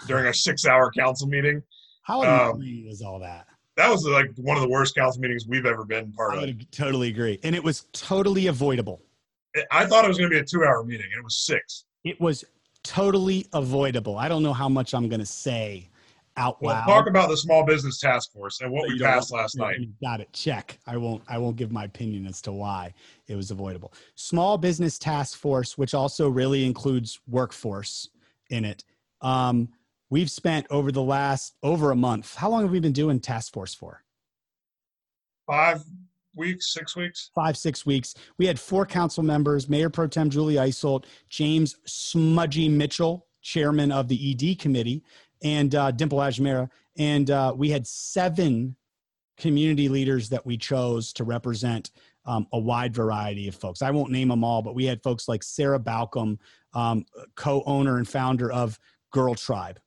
[0.07, 1.61] during a six hour council meeting.
[2.03, 3.45] How Um, is all that?
[3.77, 6.71] That was like one of the worst council meetings we've ever been part of.
[6.71, 7.39] totally agree.
[7.43, 9.01] And it was totally avoidable.
[9.71, 11.85] I thought it was going to be a two hour meeting, and it was six.
[12.03, 12.43] It was
[12.83, 14.17] totally avoidable.
[14.17, 15.89] I don't know how much I'm going to say
[16.37, 16.85] out Well, loud.
[16.85, 19.77] talk about the small business task force and what but we passed last night.
[20.01, 20.31] Got it.
[20.33, 20.77] Check.
[20.85, 21.23] I won't.
[21.27, 22.93] I won't give my opinion as to why
[23.27, 23.93] it was avoidable.
[24.15, 28.09] Small business task force, which also really includes workforce
[28.49, 28.83] in it.
[29.21, 29.69] Um,
[30.09, 32.35] we've spent over the last over a month.
[32.35, 34.03] How long have we been doing task force for?
[35.47, 35.83] Five
[36.35, 37.31] weeks, six weeks.
[37.33, 38.15] five, six weeks.
[38.37, 44.07] We had four council members, Mayor Pro Tem Julie Eiselt, James Smuggie Mitchell, chairman of
[44.07, 45.03] the ED committee,
[45.43, 46.69] and uh, Dimple Ajmera.
[46.97, 48.75] And uh, we had seven
[49.37, 51.91] community leaders that we chose to represent
[52.25, 53.81] um, a wide variety of folks.
[53.81, 56.39] I won't name them all, but we had folks like Sarah Balcom,
[56.73, 58.79] um, co-owner and founder of
[59.11, 59.79] Girl Tribe?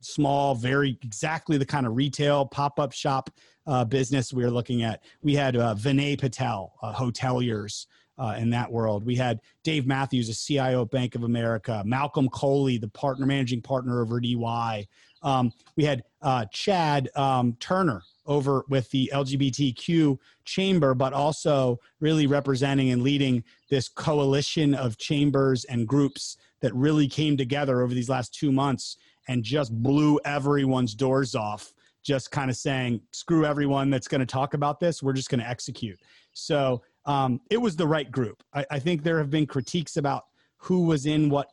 [0.00, 3.30] Small, very exactly the kind of retail pop-up shop
[3.66, 5.02] uh, business we were looking at.
[5.22, 7.86] We had uh, Vinay Patel, uh, hoteliers
[8.18, 9.04] uh, in that world.
[9.04, 11.82] We had Dave Matthews, a CIO of Bank of America.
[11.84, 14.88] Malcolm Coley, the partner, managing partner over at EY.
[15.22, 22.26] Um, we had uh, Chad um, Turner over with the LGBTQ chamber, but also really
[22.26, 28.08] representing and leading this coalition of chambers and groups that really came together over these
[28.08, 28.96] last two months
[29.28, 31.72] and just blew everyone's doors off
[32.06, 35.02] just kind of saying, screw everyone that's going to talk about this.
[35.02, 35.98] We're just going to execute.
[36.32, 38.44] So um, it was the right group.
[38.54, 40.24] I, I, think there have been critiques about
[40.58, 41.48] who was in what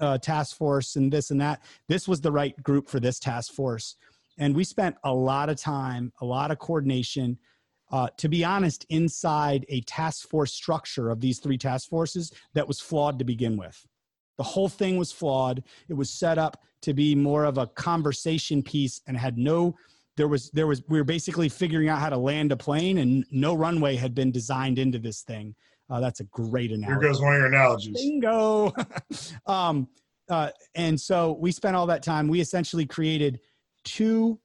[0.00, 1.62] uh, task force and this and that.
[1.88, 3.96] This was the right group for this task force.
[4.38, 7.36] And we spent a lot of time, a lot of coordination.
[7.90, 12.66] Uh, to be honest, inside a task force structure of these three task forces that
[12.66, 13.86] was flawed to begin with.
[14.38, 15.62] The whole thing was flawed.
[15.88, 19.74] It was set up to be more of a conversation piece and had no
[20.16, 23.24] there was there was we were basically figuring out how to land a plane and
[23.32, 25.52] no runway had been designed into this thing
[25.90, 27.00] Uh, that's a great analogy.
[27.00, 27.96] Here goes one of your analogies.
[27.96, 28.72] Bingo.
[29.46, 29.88] um,
[30.28, 32.28] uh, and so we spent all that time.
[32.28, 33.40] We essentially created
[33.84, 34.38] two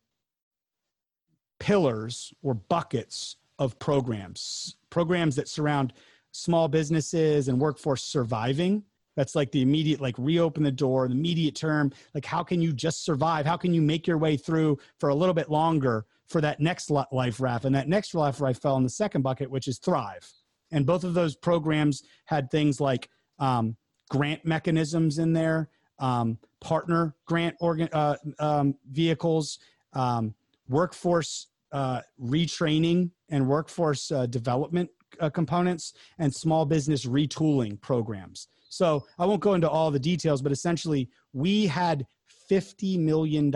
[1.59, 5.93] pillars or buckets of programs, programs that surround
[6.31, 8.83] small businesses and workforce surviving.
[9.15, 11.91] That's like the immediate, like reopen the door, the immediate term.
[12.13, 13.45] Like, how can you just survive?
[13.45, 16.89] How can you make your way through for a little bit longer for that next
[16.89, 17.65] life raft?
[17.65, 20.29] And that next life raft fell in the second bucket, which is thrive.
[20.71, 23.75] And both of those programs had things like um,
[24.09, 25.69] grant mechanisms in there,
[25.99, 29.59] um, partner grant organ, uh, um, vehicles,
[29.93, 30.33] um,
[30.69, 38.47] workforce uh, retraining and workforce uh, development uh, components, and small business retooling programs.
[38.69, 42.05] So I won't go into all the details, but essentially, we had
[42.49, 43.51] $50 million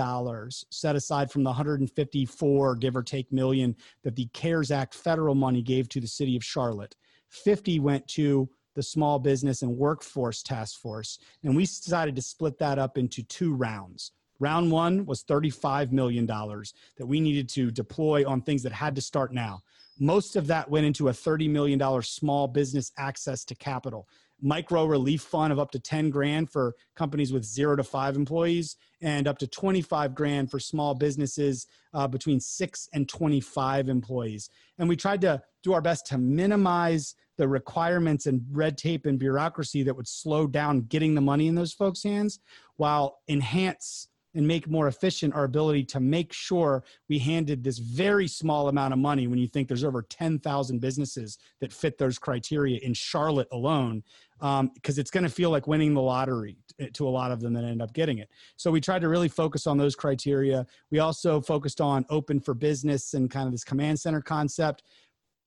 [0.70, 5.62] set aside from the 154, give or take million, that the CARES Act federal money
[5.62, 6.96] gave to the city of Charlotte.
[7.30, 11.20] 50 went to the Small Business and Workforce Task Force.
[11.44, 14.12] And we decided to split that up into two rounds.
[14.40, 19.02] Round one was $35 million that we needed to deploy on things that had to
[19.02, 19.62] start now.
[20.00, 24.08] Most of that went into a $30 million small business access to capital.
[24.42, 28.76] Micro relief fund of up to 10 grand for companies with zero to five employees
[29.02, 34.50] and up to 25 grand for small businesses uh, between six and 25 employees.
[34.78, 39.18] And we tried to do our best to minimize the requirements and red tape and
[39.18, 42.40] bureaucracy that would slow down getting the money in those folks hands
[42.76, 48.28] while enhance and make more efficient our ability to make sure we handed this very
[48.28, 52.78] small amount of money when you think there's over 10,000 businesses that fit those criteria
[52.80, 54.04] in Charlotte alone
[54.40, 56.58] because um, it's going to feel like winning the lottery
[56.94, 58.30] to a lot of them that end up getting it.
[58.58, 60.68] So we tried to really focus on those criteria.
[60.92, 64.84] We also focused on open for business and kind of this command center concept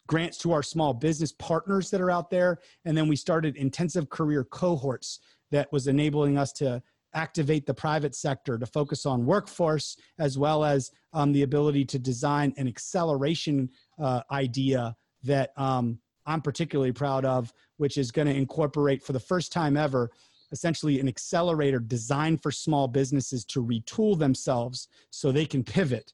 [0.07, 4.09] grants to our small business partners that are out there and then we started intensive
[4.09, 5.21] career cohorts
[5.51, 6.83] that was enabling us to
[7.19, 11.99] activate the private sector to focus on workforce as well as um, the ability to
[11.99, 13.69] design an acceleration
[14.01, 19.21] uh, idea that um, I'm particularly proud of, which is going to incorporate for the
[19.21, 20.11] first time ever
[20.53, 26.13] essentially an accelerator designed for small businesses to retool themselves so they can pivot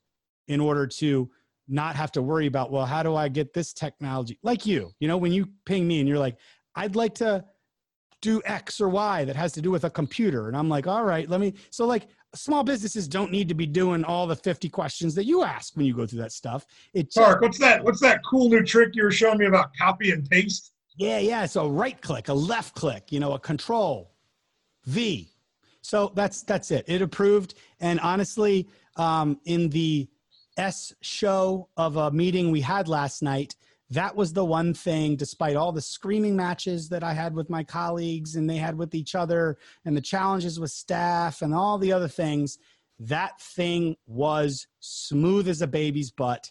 [0.48, 1.30] in order to
[1.68, 4.38] not have to worry about well how do i get this technology?
[4.42, 6.36] Like you you know when you ping me and you're like
[6.74, 7.44] i'd like to
[8.20, 10.48] do X or Y that has to do with a computer.
[10.48, 11.54] And I'm like, all right, let me.
[11.70, 15.42] So, like, small businesses don't need to be doing all the 50 questions that you
[15.42, 16.66] ask when you go through that stuff.
[16.92, 17.84] It just, Mark, what's that?
[17.84, 20.72] What's that cool new trick you were showing me about copy and paste?
[20.96, 21.46] Yeah, yeah.
[21.46, 24.14] So, right click, a left click, you know, a control
[24.86, 25.30] V.
[25.84, 26.84] So that's that's it.
[26.88, 27.54] It approved.
[27.80, 30.08] And honestly, um, in the
[30.56, 33.54] S show of a meeting we had last night,
[33.90, 37.62] that was the one thing, despite all the screaming matches that I had with my
[37.62, 41.92] colleagues and they had with each other and the challenges with staff and all the
[41.92, 42.58] other things,
[42.98, 46.50] that thing was smooth as a baby's butt.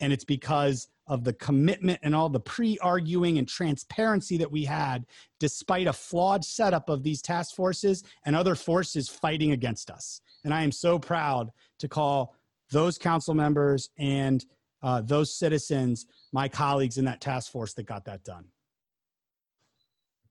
[0.00, 4.64] And it's because of the commitment and all the pre arguing and transparency that we
[4.64, 5.04] had,
[5.38, 10.20] despite a flawed setup of these task forces and other forces fighting against us.
[10.44, 12.34] And I am so proud to call
[12.70, 14.44] those council members and
[14.82, 18.44] uh, those citizens, my colleagues in that task force that got that done.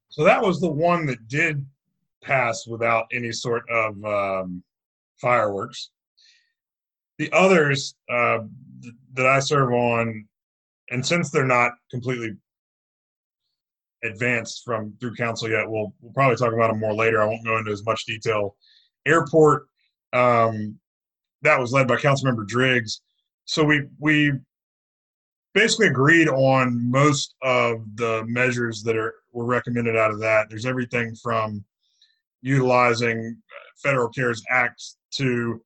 [0.10, 1.66] So that was the one that did
[2.24, 4.64] pass without any sort of um,
[5.22, 5.92] fireworks.
[7.18, 8.40] The others uh,
[8.82, 10.26] th- that I serve on,
[10.90, 12.36] and since they're not completely
[14.04, 17.22] advanced from through council yet, we'll we'll probably talk about them more later.
[17.22, 18.56] I won't go into as much detail.
[19.06, 19.68] Airport,
[20.14, 20.80] um,
[21.42, 23.02] that was led by Councilmember Driggs
[23.50, 24.32] so we we
[25.56, 30.48] basically agreed on most of the measures that are were recommended out of that.
[30.50, 31.66] There's everything from
[32.44, 33.42] utilizing
[33.82, 34.80] federal CARES Act
[35.16, 35.60] to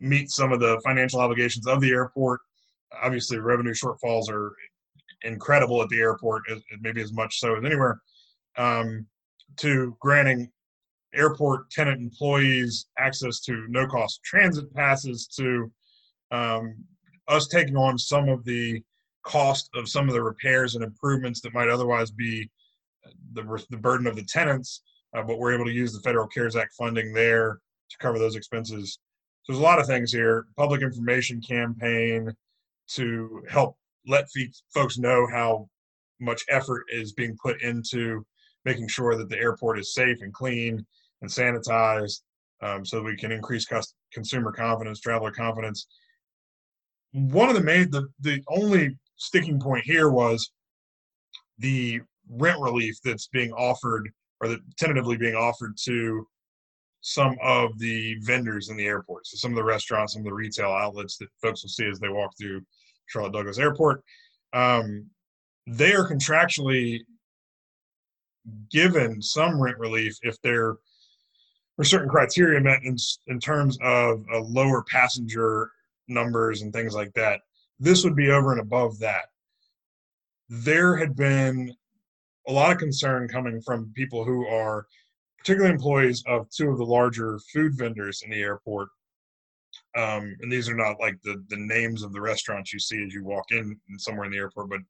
[0.00, 2.40] meet some of the financial obligations of the airport.
[3.04, 4.52] Obviously, revenue shortfalls are
[5.22, 6.42] incredible at the airport,
[6.80, 8.00] maybe as much so as anywhere.
[8.56, 9.06] Um,
[9.58, 10.50] to granting
[11.14, 15.70] airport tenant employees access to no-cost transit passes to
[16.32, 16.74] um,
[17.28, 18.82] us taking on some of the
[19.22, 22.48] cost of some of the repairs and improvements that might otherwise be
[23.34, 24.82] the, the burden of the tenants,
[25.14, 27.58] uh, but we're able to use the Federal CARES Act funding there
[27.90, 28.98] to cover those expenses.
[29.42, 30.46] So there's a lot of things here.
[30.56, 32.32] Public information campaign
[32.88, 33.76] to help
[34.06, 34.26] let
[34.72, 35.68] folks know how
[36.20, 38.24] much effort is being put into
[38.64, 40.84] making sure that the airport is safe and clean
[41.22, 42.20] and sanitized
[42.60, 43.66] um, so we can increase
[44.12, 45.86] consumer confidence, traveler confidence,
[47.12, 50.50] one of the main the, the only sticking point here was
[51.58, 52.00] the
[52.30, 56.26] rent relief that's being offered or that tentatively being offered to
[57.00, 59.26] some of the vendors in the airport.
[59.26, 61.98] So some of the restaurants, some of the retail outlets that folks will see as
[61.98, 62.62] they walk through
[63.06, 64.02] Charlotte Douglas Airport.
[64.52, 65.06] Um,
[65.66, 67.00] they are contractually
[68.70, 70.76] given some rent relief if they're
[71.76, 72.96] for certain criteria met in,
[73.28, 75.70] in terms of a lower passenger
[76.08, 77.40] numbers and things like that.
[77.78, 79.26] This would be over and above that.
[80.48, 81.74] There had been
[82.48, 84.86] a lot of concern coming from people who are
[85.38, 88.88] particularly employees of two of the larger food vendors in the airport.
[89.96, 93.14] Um, and these are not like the the names of the restaurants you see as
[93.14, 94.80] you walk in somewhere in the airport, but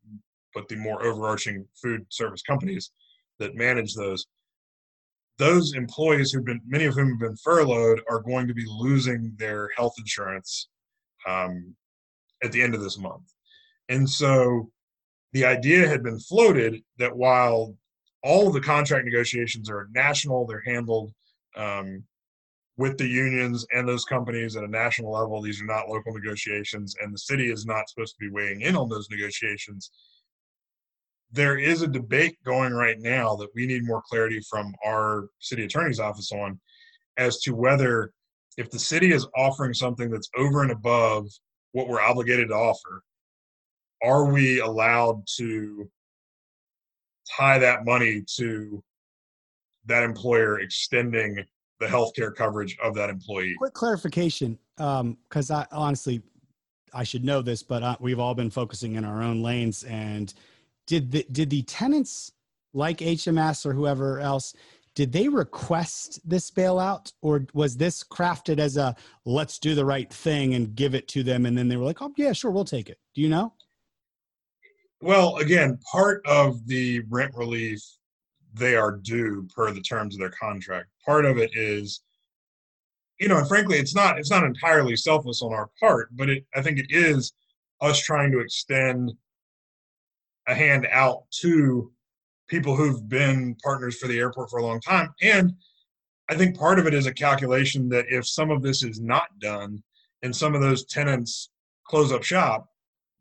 [0.54, 2.90] but the more overarching food service companies
[3.38, 4.26] that manage those.
[5.38, 9.34] Those employees who've been many of whom have been furloughed are going to be losing
[9.38, 10.68] their health insurance
[11.26, 11.74] um,
[12.42, 13.32] at the end of this month,
[13.88, 14.70] and so
[15.32, 17.74] the idea had been floated that while
[18.22, 21.12] all of the contract negotiations are national, they're handled
[21.56, 22.02] um,
[22.76, 25.42] with the unions and those companies at a national level.
[25.42, 28.76] These are not local negotiations, and the city is not supposed to be weighing in
[28.76, 29.90] on those negotiations.
[31.30, 35.64] There is a debate going right now that we need more clarity from our city
[35.64, 36.58] attorney's office on
[37.18, 38.12] as to whether,
[38.58, 41.28] if the city is offering something that's over and above
[41.72, 43.02] what we're obligated to offer,
[44.02, 45.88] are we allowed to
[47.36, 48.82] tie that money to
[49.86, 51.42] that employer extending
[51.78, 53.54] the healthcare coverage of that employee?
[53.58, 56.20] Quick clarification, because um, I honestly
[56.92, 59.84] I should know this, but uh, we've all been focusing in our own lanes.
[59.84, 60.34] And
[60.86, 62.32] did the did the tenants
[62.72, 64.52] like HMS or whoever else?
[64.98, 70.12] Did they request this bailout, or was this crafted as a let's do the right
[70.12, 72.64] thing and give it to them, and then they were like, "Oh yeah, sure, we'll
[72.64, 73.54] take it." Do you know?
[75.00, 77.80] Well, again, part of the rent relief
[78.54, 80.88] they are due per the terms of their contract.
[81.06, 82.00] Part of it is,
[83.20, 86.44] you know, and frankly, it's not it's not entirely selfless on our part, but it
[86.56, 87.34] I think it is
[87.80, 89.12] us trying to extend
[90.48, 91.92] a hand out to
[92.48, 95.14] people who've been partners for the airport for a long time.
[95.22, 95.54] And
[96.30, 99.26] I think part of it is a calculation that if some of this is not
[99.40, 99.82] done
[100.22, 101.50] and some of those tenants
[101.86, 102.68] close up shop,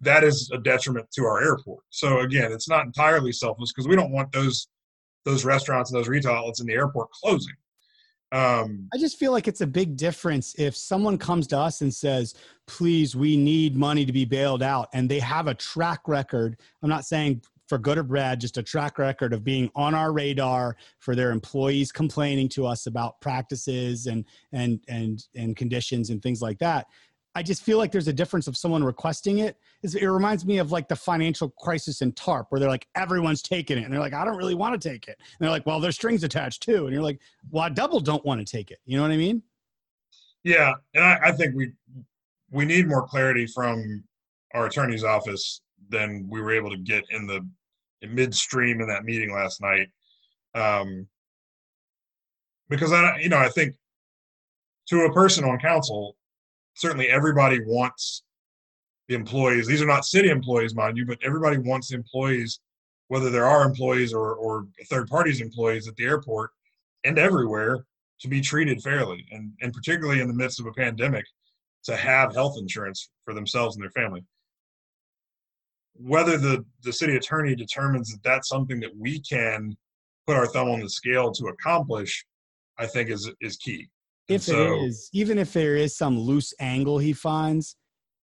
[0.01, 1.83] that is a detriment to our airport.
[1.89, 4.67] So again, it's not entirely selfless because we don't want those
[5.25, 7.53] those restaurants and those retail outlets in the airport closing.
[8.31, 11.93] Um, I just feel like it's a big difference if someone comes to us and
[11.93, 12.33] says,
[12.65, 16.59] "Please, we need money to be bailed out," and they have a track record.
[16.81, 20.11] I'm not saying for good or bad, just a track record of being on our
[20.13, 26.21] radar for their employees complaining to us about practices and and and and conditions and
[26.21, 26.87] things like that.
[27.35, 29.57] I just feel like there's a difference of someone requesting it.
[29.83, 33.77] It reminds me of like the financial crisis in TARP, where they're like, everyone's taking
[33.77, 33.83] it.
[33.83, 35.17] And they're like, I don't really want to take it.
[35.19, 36.87] And they're like, well, there's strings attached too.
[36.87, 37.19] And you're like,
[37.51, 38.79] well, I double don't want to take it.
[38.85, 39.43] You know what I mean?
[40.43, 40.73] Yeah.
[40.95, 41.73] And I, I think we,
[42.49, 44.03] we need more clarity from
[44.55, 47.47] our attorney's office than we were able to get in the
[48.01, 49.89] in midstream in that meeting last night.
[50.53, 51.07] Um,
[52.69, 53.75] because I, you know, I think
[54.87, 56.15] to a person on council,
[56.75, 58.23] certainly everybody wants
[59.07, 59.67] the employees.
[59.67, 62.59] These are not city employees, mind you, but everybody wants employees,
[63.07, 66.51] whether there are employees or, or third parties employees at the airport
[67.03, 67.85] and everywhere,
[68.19, 71.23] to be treated fairly, and and particularly in the midst of a pandemic,
[71.83, 74.23] to have health insurance for themselves and their family.
[75.99, 79.75] Whether the the city attorney determines that that's something that we can
[80.25, 82.25] put our thumb on the scale to accomplish,
[82.77, 83.89] I think is is key
[84.27, 87.75] if so, it is, even if there is some loose angle he finds,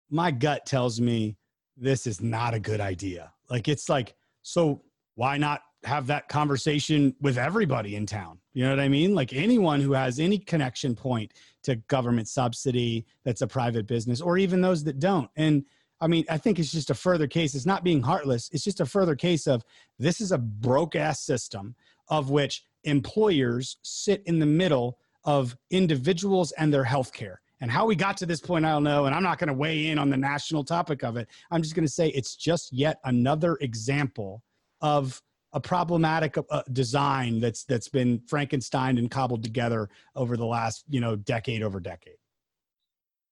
[0.10, 1.38] my gut tells me
[1.78, 3.32] this is not a good idea.
[3.50, 4.82] Like it's like, so
[5.16, 8.40] why not have that conversation with everybody in town?
[8.54, 9.16] You know what I mean?
[9.16, 14.38] Like anyone who has any connection point to government subsidy that's a private business, or
[14.38, 15.30] even those that don't.
[15.36, 15.64] And
[16.02, 17.56] I mean, I think it's just a further case.
[17.56, 18.50] It's not being heartless.
[18.52, 19.64] It's just a further case of
[19.98, 21.76] this is a broke ass system
[22.10, 27.42] of which employers sit in the middle of individuals and their health care.
[27.62, 29.06] And how we got to this point, I don't know.
[29.06, 31.28] And I'm not going to weigh in on the national topic of it.
[31.52, 34.44] I'm just going to say it's just yet another example
[34.82, 35.22] of
[35.54, 41.00] a problematic uh, design that's that's been Frankenstein and cobbled together over the last you
[41.00, 42.18] know decade over decade.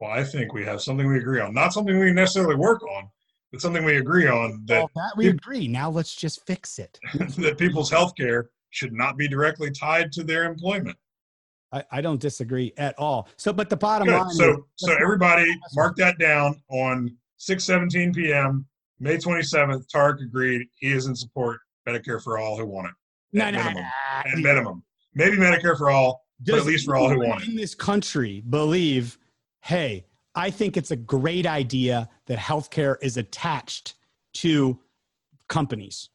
[0.04, 1.54] Well, I think we have something we agree on.
[1.54, 3.08] Not something we necessarily work on,
[3.54, 4.62] but something we agree on.
[4.66, 5.66] That, well, that we agree.
[5.70, 7.00] Now let's just fix it.
[7.38, 10.98] that people's health care should not be directly tied to their employment.
[11.72, 13.30] I, I don't disagree at all.
[13.38, 14.18] So, but the bottom Good.
[14.20, 14.30] line.
[14.32, 18.66] So, so everybody mark that down on 6:17 p.m.
[19.00, 19.86] May 27th.
[19.88, 20.68] Tariq agreed.
[20.76, 22.94] He is in support Medicare for all who want it.
[23.32, 23.84] No, no, minimum.
[23.84, 24.32] no.
[24.32, 24.84] At minimum,
[25.16, 27.48] maybe Medicare for all, but at least for all who want it.
[27.48, 29.18] in this country believe,
[29.64, 30.06] hey,
[30.36, 33.96] I think it's a great idea that healthcare is attached
[34.36, 34.78] to
[35.48, 36.10] companies.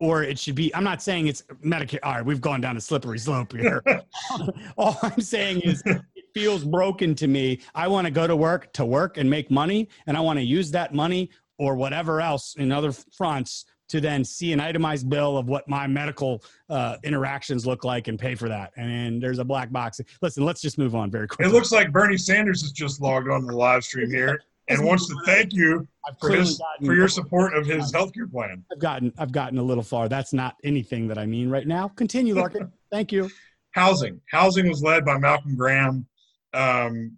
[0.00, 1.98] Or it should be, I'm not saying it's Medicare.
[2.02, 3.82] All right, we've gone down a slippery slope here.
[4.78, 6.02] All I'm saying is it
[6.34, 7.60] feels broken to me.
[7.74, 10.44] I want to go to work to work and make money, and I want to
[10.44, 15.38] use that money or whatever else in other fronts to then see an itemized bill
[15.38, 18.72] of what my medical uh, interactions look like and pay for that.
[18.76, 20.00] And there's a black box.
[20.22, 21.46] Listen, let's just move on very quickly.
[21.46, 24.84] It looks like Bernie Sanders has just logged on to the live stream here and
[24.84, 25.86] wants to thank you
[26.20, 28.64] for his for your support of his healthcare plan.
[28.72, 30.08] I've gotten I've gotten a little far.
[30.08, 31.88] That's not anything that I mean right now.
[31.88, 32.70] Continue, Larken.
[32.90, 33.30] Thank you.
[33.72, 34.20] Housing.
[34.30, 36.06] Housing was led by Malcolm Graham.
[36.54, 37.16] Um,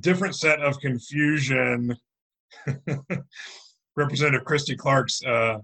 [0.00, 1.96] different set of confusion.
[3.96, 5.58] Representative Christy Clark's uh,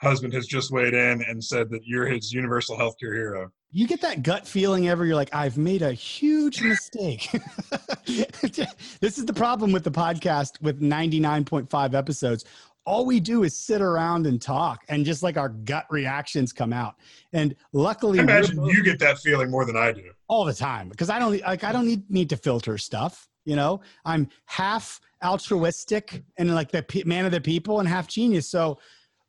[0.00, 3.50] husband has just weighed in and said that you're his universal healthcare hero.
[3.70, 7.28] You get that gut feeling ever you're like, I've made a huge mistake.
[8.06, 12.44] this is the problem with the podcast with 99.5 episodes.
[12.86, 16.72] All we do is sit around and talk, and just like our gut reactions come
[16.72, 16.94] out.
[17.34, 20.10] And luckily, I imagine both- you get that feeling more than I do.
[20.28, 23.28] all the time because I don't like I don't need need to filter stuff.
[23.44, 28.06] You know, I'm half altruistic and like the pe- man of the people and half
[28.08, 28.48] genius.
[28.48, 28.78] So,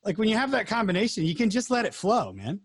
[0.03, 2.61] like when you have that combination, you can just let it flow, man.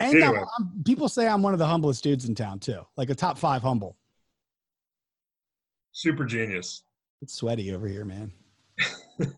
[0.00, 3.10] And I'm- I'm- people say I'm one of the humblest dudes in town too, like
[3.10, 3.96] a top five humble.
[5.92, 6.82] Super genius.
[7.20, 8.32] It's sweaty over here, man.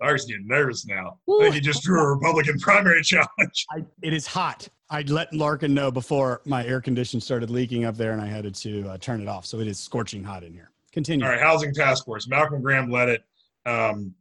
[0.00, 1.18] Larry's getting nervous now.
[1.28, 3.64] I think he just drew a Republican primary challenge.
[3.70, 4.68] I, it is hot.
[4.90, 8.52] I let Larken know before my air condition started leaking up there, and I had
[8.54, 9.46] to uh, turn it off.
[9.46, 10.70] So it is scorching hot in here.
[10.92, 11.24] Continue.
[11.24, 12.28] All right, housing task force.
[12.28, 13.24] Malcolm Graham led it.
[13.64, 14.14] Um,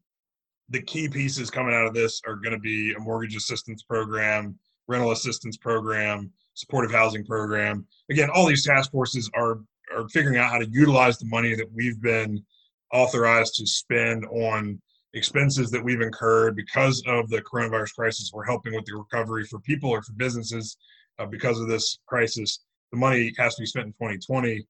[0.69, 4.57] the key pieces coming out of this are going to be a mortgage assistance program,
[4.87, 7.85] rental assistance program, supportive housing program.
[8.09, 9.59] Again, all these task forces are
[9.95, 12.43] are figuring out how to utilize the money that we've been
[12.91, 14.81] authorized to spend on
[15.13, 18.31] expenses that we've incurred because of the coronavirus crisis.
[18.33, 20.77] We're helping with the recovery for people or for businesses
[21.19, 22.63] uh, because of this crisis.
[22.91, 24.65] The money has to be spent in 2020.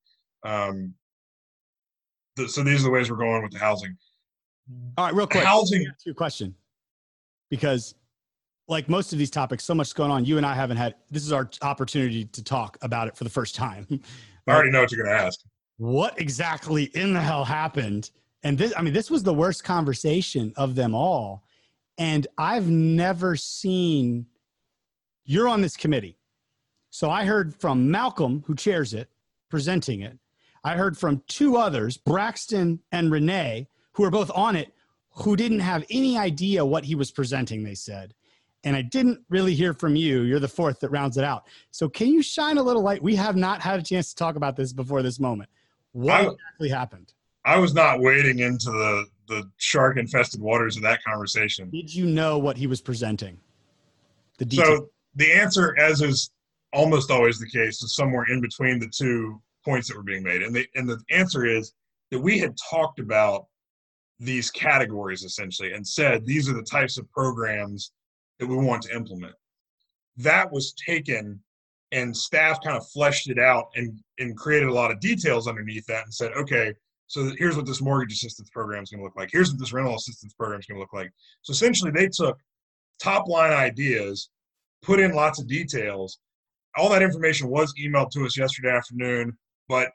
[0.45, 0.93] Um,
[2.37, 3.97] th- so these are the ways we're going with the housing.
[4.97, 5.43] All right, real quick.
[5.43, 5.79] Housing.
[5.79, 6.55] Let me ask you a question.
[7.49, 7.95] Because
[8.67, 10.25] like most of these topics so much is going on.
[10.25, 13.29] You and i haven't had this is our opportunity to talk about it for the
[13.29, 13.87] first time.
[14.47, 15.39] I already know what you're going to ask.
[15.77, 18.11] what exactly in the hell happened?
[18.43, 21.43] And this i mean this was the worst conversation of them all.
[21.97, 24.25] And i've never seen
[25.25, 26.17] you're on this committee.
[26.89, 29.09] So i heard from malcolm who chairs it
[29.49, 30.17] presenting it.
[30.63, 34.73] I heard from two others braxton and renee who are both on it
[35.09, 38.13] who didn't have any idea what he was presenting they said.
[38.65, 40.21] And i didn't really hear from you.
[40.23, 41.45] You're the fourth that rounds it out.
[41.71, 43.01] So can you shine a little light?
[43.01, 45.49] We have not had a chance to talk about this before this moment.
[45.93, 47.13] What I- exactly happened?
[47.45, 51.69] I was not wading into the the shark infested waters of that conversation.
[51.71, 53.39] did you know what he was presenting?
[54.37, 54.65] The detail.
[54.65, 56.29] So the answer, as is
[56.73, 60.41] almost always the case, is somewhere in between the two points that were being made.
[60.43, 61.73] And the and the answer is
[62.11, 63.47] that we had talked about
[64.19, 67.91] these categories essentially and said these are the types of programs
[68.39, 69.33] that we want to implement.
[70.17, 71.41] That was taken
[71.91, 75.85] and staff kind of fleshed it out and, and created a lot of details underneath
[75.87, 76.73] that and said, okay,
[77.07, 79.29] so here's what this mortgage assistance program is going to look like.
[79.31, 81.11] Here's what this rental assistance program is going to look like.
[81.43, 82.37] So essentially, they took
[82.99, 84.29] top line ideas,
[84.81, 86.19] put in lots of details.
[86.75, 89.37] All that information was emailed to us yesterday afternoon,
[89.69, 89.91] but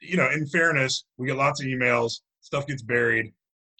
[0.00, 3.32] you know, in fairness, we get lots of emails, stuff gets buried.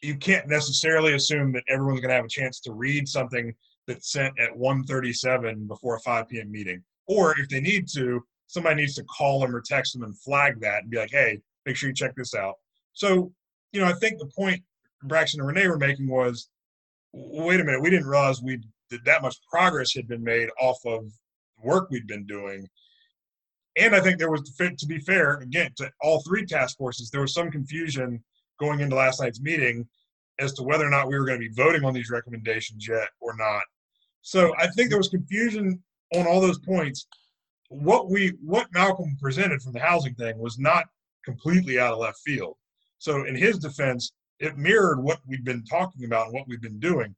[0.03, 3.55] You can't necessarily assume that everyone's going to have a chance to read something
[3.87, 6.51] that's sent at 1:37 before a 5 p.m.
[6.51, 6.83] meeting.
[7.07, 10.61] Or if they need to, somebody needs to call them or text them and flag
[10.61, 12.55] that and be like, "Hey, make sure you check this out."
[12.93, 13.33] So,
[13.73, 14.63] you know, I think the point
[15.03, 16.49] Braxton and Renee were making was,
[17.13, 20.79] wait a minute, we didn't realize we that that much progress had been made off
[20.85, 21.11] of
[21.63, 22.69] work we'd been doing.
[23.77, 27.23] And I think there was, to be fair, again, to all three task forces, there
[27.23, 28.23] was some confusion
[28.61, 29.87] going into last night's meeting
[30.39, 33.09] as to whether or not we were going to be voting on these recommendations yet
[33.21, 33.63] or not.
[34.23, 35.83] So I think there was confusion
[36.15, 37.07] on all those points.
[37.69, 40.87] What we, what Malcolm presented from the housing thing was not
[41.25, 42.57] completely out of left field.
[42.99, 46.81] So in his defense, it mirrored what we've been talking about and what we've been
[46.81, 47.15] doing.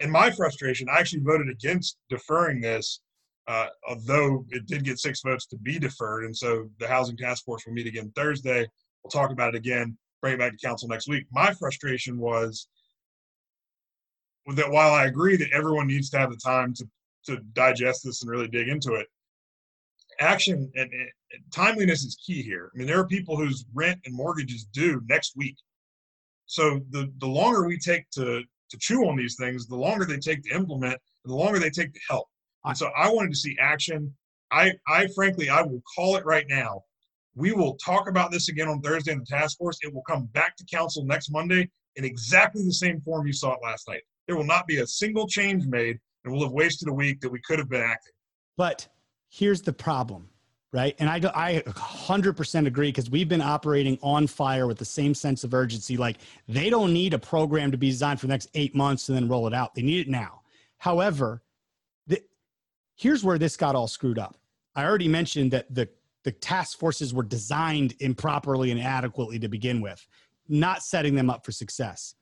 [0.00, 3.00] In my frustration, I actually voted against deferring this,
[3.48, 6.24] uh, although it did get six votes to be deferred.
[6.24, 8.66] And so the housing task force will meet again Thursday.
[9.02, 11.26] We'll talk about it again, bring it back to council next week.
[11.30, 12.68] My frustration was
[14.54, 16.88] that while I agree that everyone needs to have the time to
[17.26, 19.06] to digest this and really dig into it,
[20.20, 21.08] action and, and
[21.52, 22.70] timeliness is key here.
[22.74, 25.56] I mean, there are people whose rent and mortgage is due next week.
[26.46, 30.18] So the the longer we take to to chew on these things, the longer they
[30.18, 32.26] take to implement, and the longer they take to help.
[32.64, 34.14] And so I wanted to see action.
[34.50, 36.82] I I frankly I will call it right now.
[37.34, 39.78] We will talk about this again on Thursday in the task force.
[39.82, 43.52] It will come back to council next Monday in exactly the same form you saw
[43.52, 44.02] it last night.
[44.26, 47.30] There will not be a single change made, and we'll have wasted a week that
[47.30, 48.12] we could have been acting.
[48.56, 48.86] But
[49.28, 50.28] here's the problem
[50.72, 50.96] right?
[50.98, 55.44] And I, I 100% agree because we've been operating on fire with the same sense
[55.44, 55.96] of urgency.
[55.96, 56.16] Like
[56.48, 59.28] they don't need a program to be designed for the next eight months and then
[59.28, 59.74] roll it out.
[59.74, 60.40] They need it now.
[60.78, 61.42] However,
[62.06, 62.22] the,
[62.96, 64.36] here's where this got all screwed up.
[64.74, 65.88] I already mentioned that the,
[66.24, 70.06] the task forces were designed improperly and adequately to begin with,
[70.48, 72.14] not setting them up for success.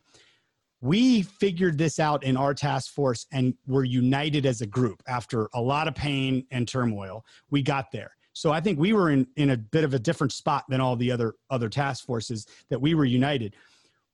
[0.81, 5.51] We figured this out in our task force and were united as a group after
[5.53, 7.25] a lot of pain and turmoil.
[7.51, 10.33] We got there so I think we were in, in a bit of a different
[10.33, 13.57] spot than all the other other task forces that we were united.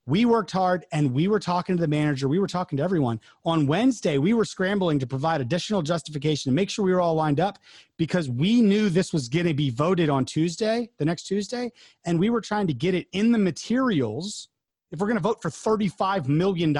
[0.08, 3.20] We worked hard and we were talking to the manager, we were talking to everyone.
[3.44, 7.16] On Wednesday, we were scrambling to provide additional justification to make sure we were all
[7.16, 7.58] lined up
[7.96, 11.72] because we knew this was going to be voted on Tuesday, the next Tuesday,
[12.04, 14.48] and we were trying to get it in the materials.
[14.92, 16.72] If we're going to vote for $35 million,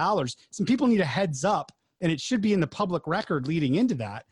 [0.53, 3.75] some people need a heads up and it should be in the public record leading
[3.75, 4.27] into that.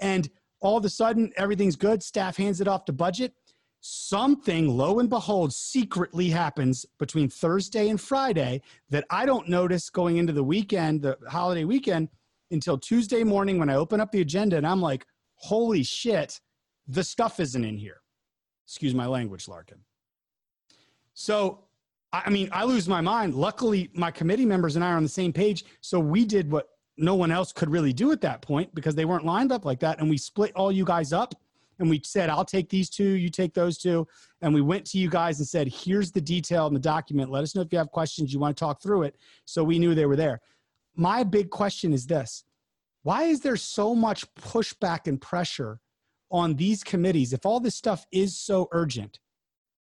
[0.00, 0.30] And
[0.60, 3.34] all of a sudden everything's good staff hands it off to budget
[3.80, 8.60] something lo and behold secretly happens between thursday and friday
[8.90, 12.08] that i don't notice going into the weekend the holiday weekend
[12.50, 15.06] until tuesday morning when i open up the agenda and i'm like
[15.36, 16.40] holy shit
[16.88, 18.00] the stuff isn't in here.
[18.66, 19.78] Excuse my language larken.
[21.14, 21.64] So
[22.12, 23.34] i mean i lose my mind.
[23.34, 26.68] Luckily my committee members and i are on the same page so we did what
[26.96, 29.78] no one else could really do at that point because they weren't lined up like
[29.80, 30.00] that.
[30.00, 31.34] And we split all you guys up
[31.78, 34.06] and we said, I'll take these two, you take those two.
[34.42, 37.30] And we went to you guys and said, here's the detail in the document.
[37.30, 39.16] Let us know if you have questions, you want to talk through it.
[39.44, 40.40] So we knew they were there.
[40.96, 42.44] My big question is this
[43.02, 45.80] why is there so much pushback and pressure
[46.30, 49.20] on these committees if all this stuff is so urgent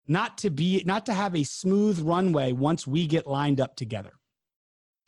[0.06, 4.12] not to be not to have a smooth runway once we get lined up together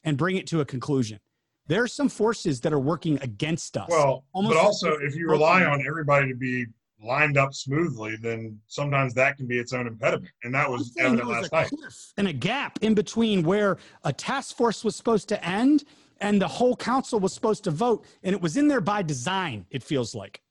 [0.03, 1.20] and bring it to a conclusion
[1.68, 3.89] there are some forces that are working against us.
[3.91, 6.66] Well, but also if you rely on everybody to be
[7.03, 10.32] lined up smoothly, then sometimes that can be its own impediment.
[10.42, 11.70] And that was evident last night.
[12.16, 15.84] And a gap in between where a task force was supposed to end
[16.20, 18.05] and the whole council was supposed to vote.
[18.22, 20.42] And it was in there by design, it feels like.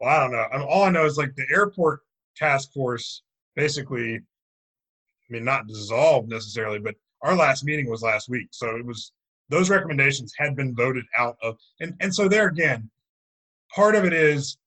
[0.00, 0.46] Well, I don't know.
[0.52, 2.00] I mean, all I know is like the airport
[2.36, 3.22] task force
[3.56, 4.20] basically, I
[5.28, 8.48] mean, not dissolved necessarily, but our last meeting was last week.
[8.52, 9.12] So it was
[9.48, 12.90] those recommendations had been voted out of and and so there again
[13.74, 14.58] part of it is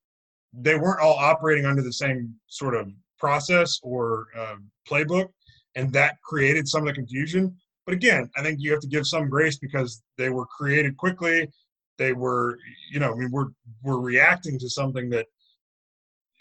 [0.54, 4.56] they weren't all operating under the same sort of process or uh,
[4.89, 5.30] playbook
[5.76, 7.56] and that created some of the confusion.
[7.86, 11.49] But again i think you have to give some grace because they were created quickly.
[11.97, 12.58] They were
[12.91, 13.49] you know i mean we're
[13.84, 15.28] we're reacting to something that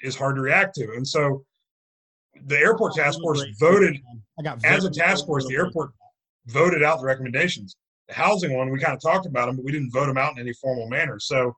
[0.03, 0.93] is hard to react to.
[0.93, 1.45] And so
[2.47, 3.99] the airport task force voted
[4.65, 5.91] as a task force the airport
[6.47, 7.77] voted out the recommendations.
[8.09, 10.33] The housing one, we kind of talked about them, but we didn't vote them out
[10.33, 11.19] in any formal manner.
[11.21, 11.55] So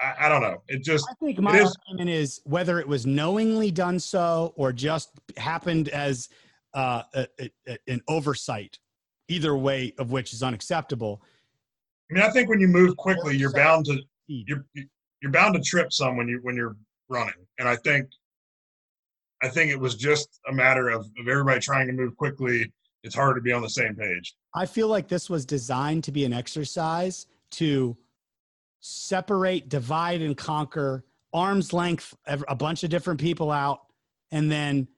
[0.00, 0.62] I, I don't know.
[0.68, 5.10] It just I think my argument is whether it was knowingly done so or just
[5.36, 6.28] happened as
[6.74, 7.28] uh, a,
[7.68, 8.78] a, an oversight.
[9.28, 11.22] Either way of which is unacceptable.
[12.10, 14.66] I mean, I think when you move quickly, you're bound to you're
[15.22, 16.76] you're bound to trip some when you when you're
[17.08, 18.10] running, and I think
[19.42, 22.70] I think it was just a matter of, of everybody trying to move quickly
[23.04, 24.34] it's hard to be on the same page.
[24.54, 27.96] I feel like this was designed to be an exercise to
[28.84, 33.80] separate, divide, and conquer, arm's length a bunch of different people out,
[34.30, 34.88] and then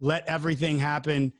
[0.00, 1.32] let everything happen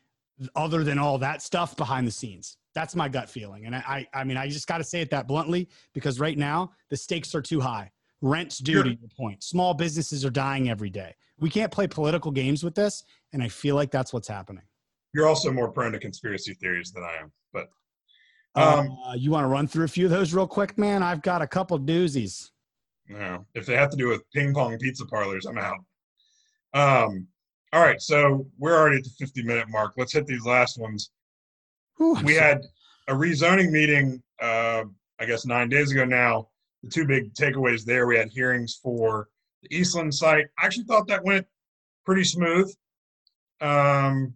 [0.54, 2.56] other than all that stuff behind the scenes.
[2.74, 3.64] That's my gut feeling.
[3.66, 6.36] And I, I, I mean, I just got to say it that bluntly because right
[6.36, 7.90] now the stakes are too high.
[8.20, 8.82] Rent's due sure.
[8.84, 9.42] to your point.
[9.42, 11.14] Small businesses are dying every day.
[11.38, 13.02] We can't play political games with this.
[13.32, 14.62] And I feel like that's what's happening
[15.16, 17.32] you're also more prone to conspiracy theories than I am.
[17.50, 17.70] But
[18.56, 21.02] um, uh, you want to run through a few of those real quick, man?
[21.02, 22.50] I've got a couple doozies.
[23.08, 25.78] No, if they have to do with ping pong pizza parlors, I'm out.
[26.74, 27.28] Um,
[27.72, 29.92] all right, so we're already at the 50 minute mark.
[29.96, 31.10] Let's hit these last ones.
[32.00, 32.62] Ooh, we had
[33.08, 34.84] a rezoning meeting, uh,
[35.20, 36.48] I guess nine days ago now.
[36.82, 39.28] The two big takeaways there we had hearings for
[39.62, 40.46] the Eastland site.
[40.58, 41.46] I actually thought that went
[42.04, 42.72] pretty smooth.
[43.60, 44.34] Um,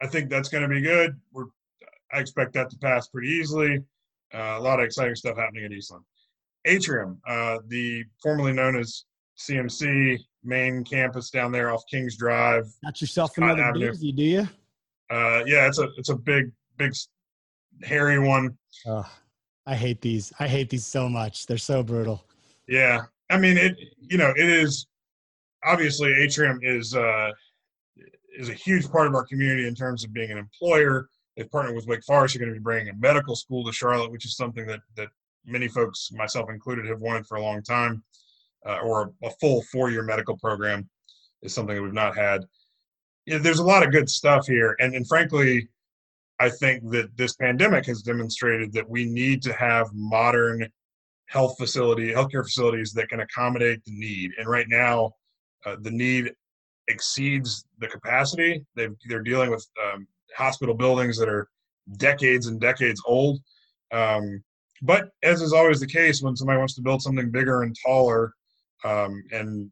[0.00, 1.18] I think that's going to be good.
[1.32, 1.46] We're
[2.12, 3.82] I expect that to pass pretty easily.
[4.34, 6.04] Uh, a lot of exciting stuff happening at Eastland.
[6.64, 9.04] Atrium, uh, the formerly known as
[9.38, 12.66] CMC main campus down there off Kings Drive.
[12.84, 13.92] Got yourself another Avenue.
[13.92, 14.48] doozy, do you?
[15.10, 16.94] Uh, yeah, it's a it's a big big
[17.82, 18.56] hairy one.
[18.86, 19.08] Oh,
[19.66, 20.32] I hate these.
[20.38, 21.46] I hate these so much.
[21.46, 22.24] They're so brutal.
[22.68, 23.76] Yeah, I mean it.
[23.98, 24.86] You know, it is
[25.64, 27.30] obviously Atrium is uh,
[28.38, 31.08] is a huge part of our community in terms of being an employer.
[31.36, 32.34] They've partnered with Wake Forest.
[32.34, 35.08] They're going to be bringing a medical school to Charlotte, which is something that that
[35.44, 38.02] many folks, myself included, have wanted for a long time.
[38.64, 40.88] Uh, or a full four-year medical program
[41.42, 42.44] is something that we've not had.
[43.26, 45.68] There's a lot of good stuff here, and and frankly,
[46.38, 50.68] I think that this pandemic has demonstrated that we need to have modern
[51.28, 54.32] health facility, healthcare facilities that can accommodate the need.
[54.38, 55.12] And right now,
[55.64, 56.32] uh, the need
[56.88, 58.64] exceeds the capacity.
[58.74, 60.06] they are dealing with um,
[60.36, 61.48] hospital buildings that are
[61.96, 63.40] decades and decades old.
[63.92, 64.42] Um,
[64.82, 68.32] but as is always the case, when somebody wants to build something bigger and taller
[68.84, 69.70] um, and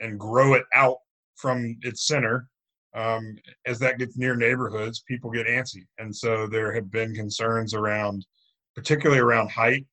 [0.00, 0.96] and grow it out
[1.36, 2.48] from its center,
[2.94, 3.36] um,
[3.66, 8.26] as that gets near neighborhoods, people get antsy, and so there have been concerns around,
[8.74, 9.86] particularly around height,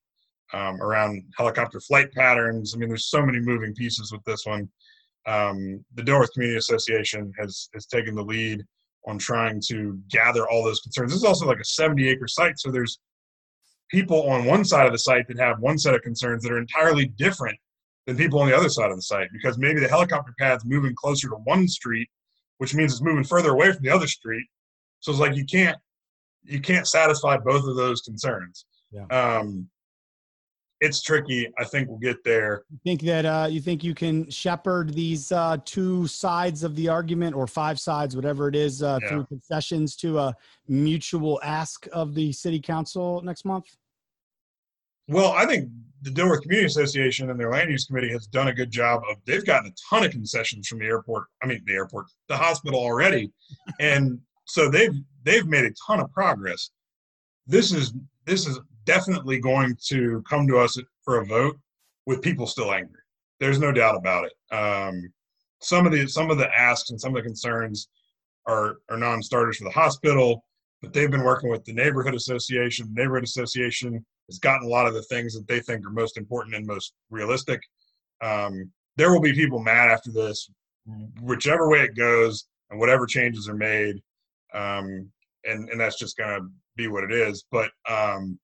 [0.53, 2.74] um, around helicopter flight patterns.
[2.74, 4.70] I mean, there's so many moving pieces with this one.
[5.26, 8.65] Um, the Dilworth Community Association has has taken the lead
[9.08, 11.12] on trying to gather all those concerns.
[11.12, 13.00] This is also like a 70 acre site, so there's
[13.89, 16.58] people on one side of the site that have one set of concerns that are
[16.58, 17.58] entirely different
[18.06, 20.93] than people on the other side of the site because maybe the helicopter pad's moving
[20.95, 22.10] closer to one street
[22.58, 24.45] which means it's moving further away from the other street.
[25.00, 25.78] So it's like you can't
[26.43, 28.66] you can't satisfy both of those concerns.
[28.91, 29.06] Yeah.
[29.08, 29.70] Um,
[30.80, 31.51] it's tricky.
[31.57, 32.63] I think we'll get there.
[32.69, 36.89] You think that uh, you think you can shepherd these uh, two sides of the
[36.89, 39.09] argument, or five sides, whatever it is, uh, yeah.
[39.09, 40.36] through concessions to a
[40.67, 43.65] mutual ask of the city council next month?
[45.07, 45.69] Well, I think
[46.01, 49.17] the Dilworth Community Association and their land use committee has done a good job of
[49.25, 51.25] they've gotten a ton of concessions from the airport.
[51.41, 53.32] I mean the airport, the hospital already.
[53.80, 56.69] and so they've they've made a ton of progress.
[57.47, 57.93] This is
[58.25, 61.59] this is definitely going to come to us for a vote
[62.07, 63.01] with people still angry.
[63.39, 64.55] There's no doubt about it.
[64.55, 65.13] Um,
[65.61, 67.89] some of the some of the asks and some of the concerns
[68.47, 70.43] are are non-starters for the hospital,
[70.81, 72.88] but they've been working with the neighborhood association.
[72.88, 76.17] The neighborhood association has gotten a lot of the things that they think are most
[76.17, 77.61] important and most realistic.
[78.23, 80.49] Um, there will be people mad after this,
[81.21, 84.01] whichever way it goes and whatever changes are made.
[84.53, 85.11] Um,
[85.45, 87.45] and, and that's just to be what it is.
[87.51, 88.39] But um,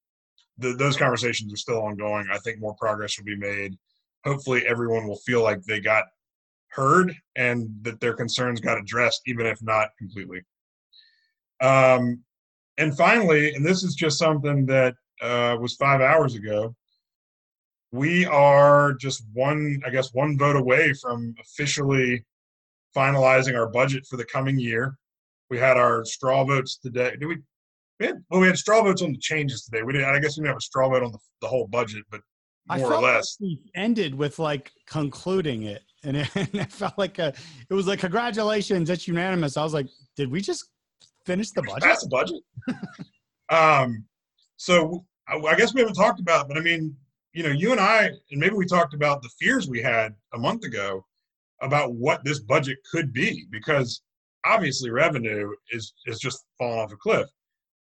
[0.57, 2.27] those conversations are still ongoing.
[2.31, 3.77] I think more progress will be made.
[4.25, 6.05] Hopefully, everyone will feel like they got
[6.69, 10.41] heard and that their concerns got addressed, even if not completely.
[11.61, 12.23] Um,
[12.77, 16.75] and finally, and this is just something that uh, was five hours ago.
[17.91, 22.25] We are just one, I guess, one vote away from officially
[22.95, 24.97] finalizing our budget for the coming year.
[25.49, 27.15] We had our straw votes today.
[27.19, 27.37] Did we?
[27.99, 29.83] We had, well, we had straw votes on the changes today.
[29.83, 30.09] We didn't.
[30.09, 32.21] I guess we didn't have a straw vote on the, the whole budget, but
[32.67, 33.37] more or less.
[33.39, 37.33] Like we ended with like concluding it, and it, and it felt like a.
[37.69, 39.57] It was like congratulations, it's unanimous.
[39.57, 40.69] I was like, did we just
[41.25, 41.83] finish the budget?
[41.83, 42.41] That's the budget.
[43.49, 44.05] um,
[44.57, 46.95] so I, I guess we haven't talked about, but I mean,
[47.33, 50.37] you know, you and I, and maybe we talked about the fears we had a
[50.37, 51.05] month ago
[51.61, 54.01] about what this budget could be, because
[54.45, 57.27] obviously revenue is is just falling off a cliff.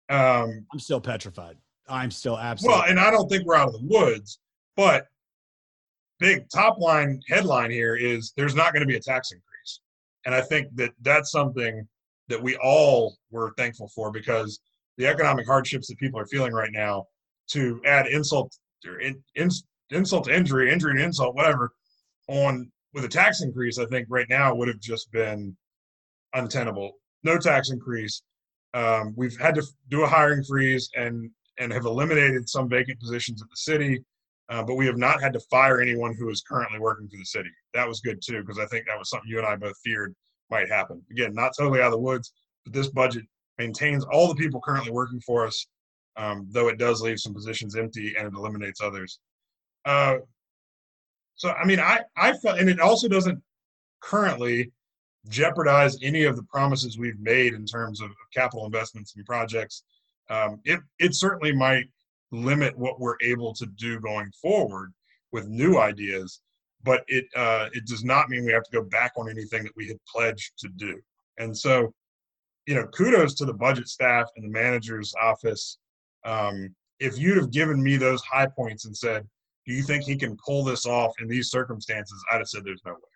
[0.09, 1.57] Um, I'm still petrified.
[1.89, 4.41] I'm still absolutely well, and I don't think we're out of the woods,
[4.77, 5.07] but
[6.19, 9.81] big top line headline here is there's not going to be a tax increase,
[10.25, 11.87] and I think that that's something
[12.29, 14.61] that we all were thankful for because
[14.97, 17.07] the economic hardships that people are feeling right now
[17.49, 19.49] to add insult or in, in,
[19.91, 21.73] insult to injury, injury to insult, whatever,
[22.29, 25.57] on with a tax increase, I think right now would have just been
[26.35, 26.93] untenable.
[27.23, 28.23] No tax increase.
[28.77, 33.41] Um, we've had to do a hiring freeze and and have eliminated some vacant positions
[33.41, 34.05] at the city,
[34.51, 37.25] uh, but we have not had to fire anyone who is currently working for the
[37.25, 37.49] city.
[37.73, 40.15] That was good too because I think that was something you and I both feared
[40.51, 41.03] might happen.
[41.11, 42.33] Again, not totally out of the woods,
[42.65, 43.25] but this budget
[43.59, 45.67] maintains all the people currently working for us
[46.17, 49.21] um, though it does leave some positions empty and it eliminates others.
[49.85, 50.17] Uh,
[51.35, 53.41] so, I mean, I, I felt, and it also doesn't
[54.01, 54.73] currently
[55.29, 59.83] jeopardize any of the promises we've made in terms of capital investments and projects.
[60.31, 61.87] Um, it, it certainly might
[62.33, 64.93] limit what we're able to do going forward
[65.33, 66.41] with new ideas,
[66.83, 69.77] but it, uh, it does not mean we have to go back on anything that
[69.77, 71.01] we had pledged to do.
[71.39, 71.93] And so
[72.67, 75.79] you know, kudos to the budget staff and the manager's office.
[76.25, 79.27] Um, if you'd have given me those high points and said,
[79.67, 82.83] "Do you think he can pull this off in these circumstances?" I'd have said, "There's
[82.85, 83.16] no way."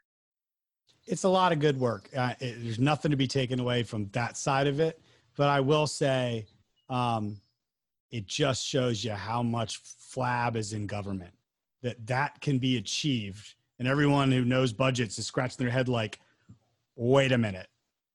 [1.10, 2.08] It's a lot of good work.
[2.16, 5.00] Uh, it, there's nothing to be taken away from that side of it,
[5.36, 6.46] but I will say,
[6.88, 7.40] um,
[8.10, 11.32] it just shows you how much flab is in government.
[11.82, 16.18] That that can be achieved, and everyone who knows budgets is scratching their head like,
[16.96, 17.68] "Wait a minute."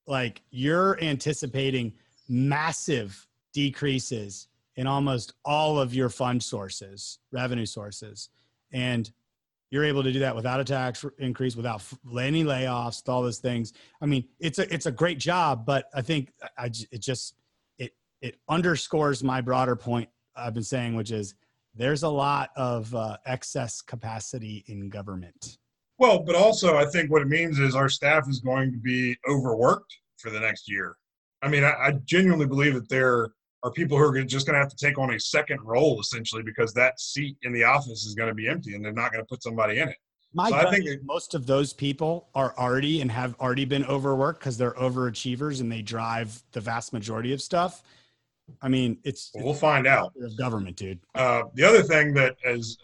[0.08, 1.93] like you're anticipating
[2.28, 8.30] massive decreases in almost all of your fund sources, revenue sources.
[8.72, 9.12] And
[9.72, 11.84] you're able to do that without a tax increase, without
[12.20, 13.74] any layoffs, all those things.
[14.01, 17.36] I mean, it's a it's a great job, but I think I, it just
[17.78, 21.36] it it underscores my broader point I've been saying, which is
[21.74, 25.57] there's a lot of uh, excess capacity in government.
[25.97, 29.18] Well, but also I think what it means is our staff is going to be
[29.30, 30.95] overworked for the next year.
[31.41, 33.32] I mean, I, I genuinely believe that there
[33.66, 36.43] are people who are just going to have to take on a second role essentially
[36.43, 39.24] because that seat in the office is going to be empty and they're not going
[39.24, 39.97] to put somebody in it.
[40.36, 44.39] My so I think most of those people are already and have already been overworked
[44.39, 47.82] because they're overachievers and they drive the vast majority of stuff.
[48.61, 50.13] I mean, it's we'll find out.
[50.38, 50.99] Government, dude.
[51.16, 52.78] Uh, the other thing that is,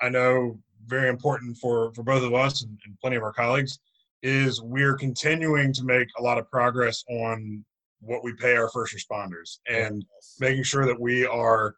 [0.00, 3.78] I know, very important for for both of us and, and plenty of our colleagues
[4.22, 7.64] is we're continuing to make a lot of progress on
[8.04, 10.36] what we pay our first responders and yes.
[10.40, 11.74] making sure that we are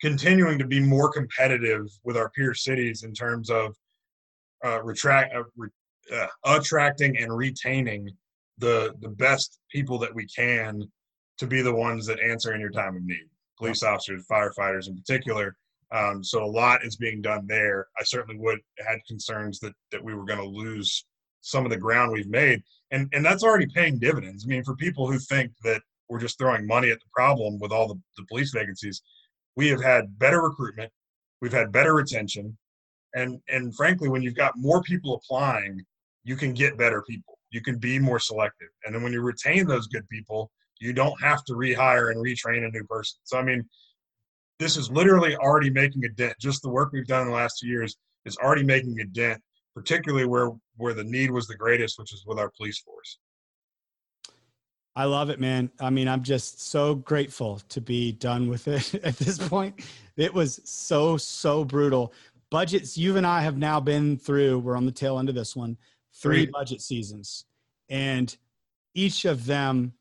[0.00, 3.74] continuing to be more competitive with our peer cities in terms of
[4.64, 5.68] uh, retract, uh, re,
[6.12, 8.08] uh, attracting and retaining
[8.58, 10.82] the the best people that we can
[11.38, 13.28] to be the ones that answer in your time of need
[13.58, 15.56] police officers firefighters in particular
[15.94, 17.86] um, so a lot is being done there.
[17.98, 21.06] I certainly would had concerns that that we were going to lose
[21.40, 22.62] some of the ground we've made,
[22.94, 24.44] and and that's already paying dividends.
[24.44, 27.72] I mean, for people who think that we're just throwing money at the problem with
[27.72, 29.02] all the, the police vacancies,
[29.56, 30.92] we have had better recruitment,
[31.40, 32.56] we've had better retention,
[33.14, 35.84] and and frankly, when you've got more people applying,
[36.22, 37.38] you can get better people.
[37.50, 41.20] You can be more selective, and then when you retain those good people, you don't
[41.20, 43.18] have to rehire and retrain a new person.
[43.24, 43.68] So I mean
[44.60, 46.34] this is literally already making a dent.
[46.40, 49.42] Just the work we've done in the last two years is already making a dent,
[49.74, 53.18] particularly where where the need was the greatest, which is with our police force.
[54.96, 55.70] I love it, man.
[55.80, 59.80] I mean, I'm just so grateful to be done with it at this point.
[60.16, 62.12] It was so, so brutal.
[62.50, 65.56] Budgets, you and I have now been through, we're on the tail end of this
[65.56, 65.76] one,
[66.14, 66.52] three, three.
[66.52, 67.44] budget seasons.
[67.88, 68.36] And
[68.94, 69.94] each of them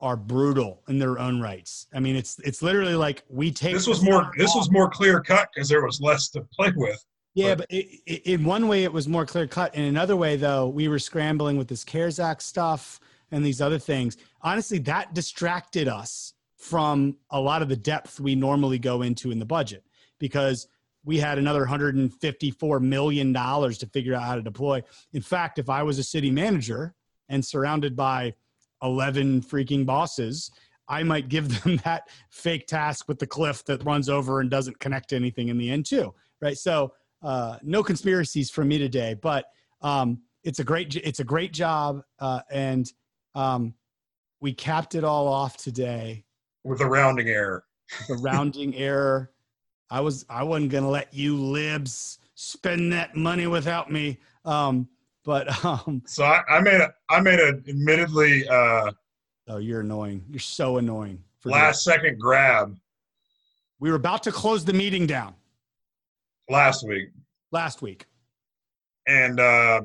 [0.00, 1.86] are brutal in their own rights.
[1.94, 5.20] I mean, it's it's literally like we take this was more this was more clear
[5.20, 7.02] cut because there was less to play with.
[7.34, 9.74] Yeah, but, but it, it, in one way it was more clear cut.
[9.74, 13.78] In another way, though, we were scrambling with this CARES Act stuff and these other
[13.78, 14.16] things.
[14.42, 19.38] Honestly, that distracted us from a lot of the depth we normally go into in
[19.38, 19.84] the budget
[20.18, 20.68] because
[21.04, 24.82] we had another 154 million dollars to figure out how to deploy.
[25.12, 26.94] In fact, if I was a city manager
[27.28, 28.34] and surrounded by
[28.82, 30.50] 11 freaking bosses,
[30.86, 34.78] I might give them that fake task with the cliff that runs over and doesn't
[34.78, 36.14] connect to anything in the end, too.
[36.40, 36.58] Right.
[36.58, 36.92] So,
[37.22, 39.46] uh, no conspiracies from me today, but
[39.80, 42.92] um, it's a great it's a great job, uh, and
[43.34, 43.74] um,
[44.40, 46.24] we capped it all off today
[46.64, 47.64] with a rounding error.
[48.08, 49.30] The rounding error.
[49.90, 54.18] I was I wasn't gonna let you libs spend that money without me.
[54.44, 54.88] Um,
[55.24, 58.90] but um, so I, I made a I made a admittedly uh,
[59.48, 60.24] oh you're annoying.
[60.28, 61.22] You're so annoying.
[61.44, 61.92] last that.
[61.92, 62.76] second grab.
[63.78, 65.34] We were about to close the meeting down.
[66.48, 67.08] Last week.
[67.50, 68.06] Last week.
[69.06, 69.82] And uh,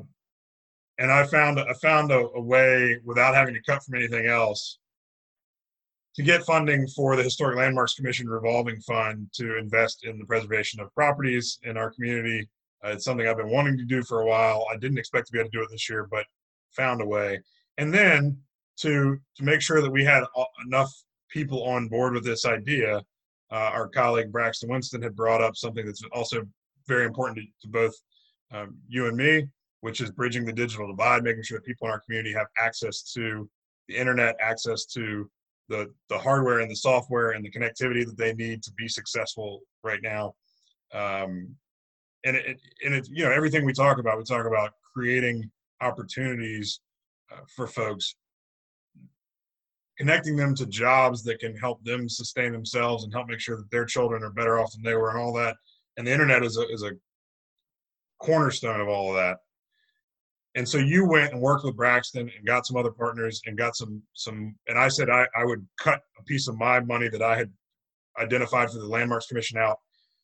[0.99, 4.79] and I found I found a, a way without having to cut from anything else
[6.15, 10.79] to get funding for the Historic Landmarks Commission revolving fund to invest in the preservation
[10.79, 12.47] of properties in our community
[12.85, 14.65] uh, it's something I've been wanting to do for a while.
[14.71, 16.25] I didn't expect to be able to do it this year, but
[16.71, 17.39] found a way.
[17.77, 18.37] And then
[18.77, 20.23] to to make sure that we had
[20.65, 20.91] enough
[21.29, 23.03] people on board with this idea,
[23.51, 26.43] uh, our colleague Braxton Winston had brought up something that's also
[26.87, 27.93] very important to, to both
[28.51, 29.47] um, you and me,
[29.81, 33.03] which is bridging the digital divide, making sure that people in our community have access
[33.13, 33.49] to
[33.87, 35.29] the internet, access to
[35.69, 39.61] the the hardware and the software and the connectivity that they need to be successful
[39.83, 40.33] right now.
[40.93, 41.55] Um,
[42.23, 45.49] and it, and it, you know, everything we talk about, we talk about creating
[45.81, 46.79] opportunities
[47.31, 48.15] uh, for folks,
[49.97, 53.71] connecting them to jobs that can help them sustain themselves and help make sure that
[53.71, 55.55] their children are better off than they were, and all that.
[55.97, 56.91] And the internet is a is a
[58.19, 59.37] cornerstone of all of that.
[60.55, 63.75] And so you went and worked with Braxton and got some other partners and got
[63.75, 64.55] some some.
[64.67, 67.51] And I said I, I would cut a piece of my money that I had
[68.19, 69.77] identified for the Landmarks Commission out.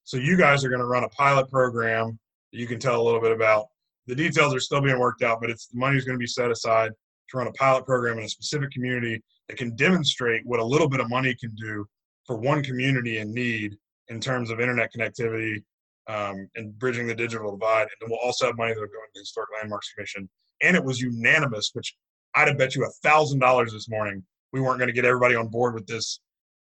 [0.04, 2.20] So you guys are going to run a pilot program
[2.52, 3.68] that you can tell a little bit about.
[4.08, 6.92] The details are still being worked out, but it's the going to be set aside
[7.30, 10.90] to run a pilot program in a specific community that can demonstrate what a little
[10.90, 11.86] bit of money can do
[12.26, 13.76] for one community in need
[14.08, 15.62] in terms of internet connectivity
[16.08, 17.82] um, and bridging the digital divide.
[17.82, 20.30] And then we'll also have money that will go into the Historic Landmarks Commission.
[20.62, 21.96] And it was unanimous, which
[22.36, 24.24] I'd have bet you a thousand dollars this morning
[24.54, 26.20] we weren't going to get everybody on board with this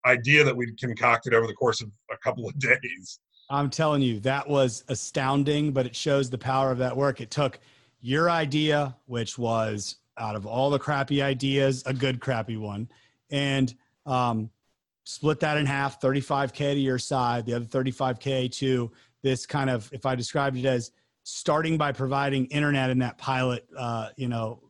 [0.07, 3.19] idea that we concocted over the course of a couple of days.
[3.49, 7.19] I'm telling you, that was astounding, but it shows the power of that work.
[7.19, 7.59] It took
[7.99, 12.89] your idea, which was out of all the crappy ideas, a good crappy one,
[13.29, 13.73] and
[14.05, 14.49] um,
[15.03, 18.91] split that in half 35K to your side, the other 35K to
[19.23, 20.91] this kind of, if I described it as
[21.23, 24.61] starting by providing internet in that pilot, uh, you know,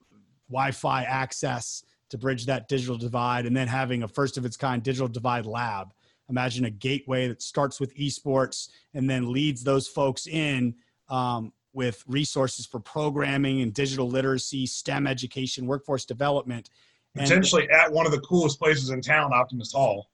[0.49, 4.57] Wi Fi access to bridge that digital divide, and then having a first of its
[4.57, 5.93] kind digital divide lab.
[6.29, 10.75] Imagine a gateway that starts with esports and then leads those folks in
[11.09, 16.69] um, with resources for programming and digital literacy, STEM education, workforce development.
[17.15, 20.09] Potentially and, at one of the coolest places in town, Optimist Hall.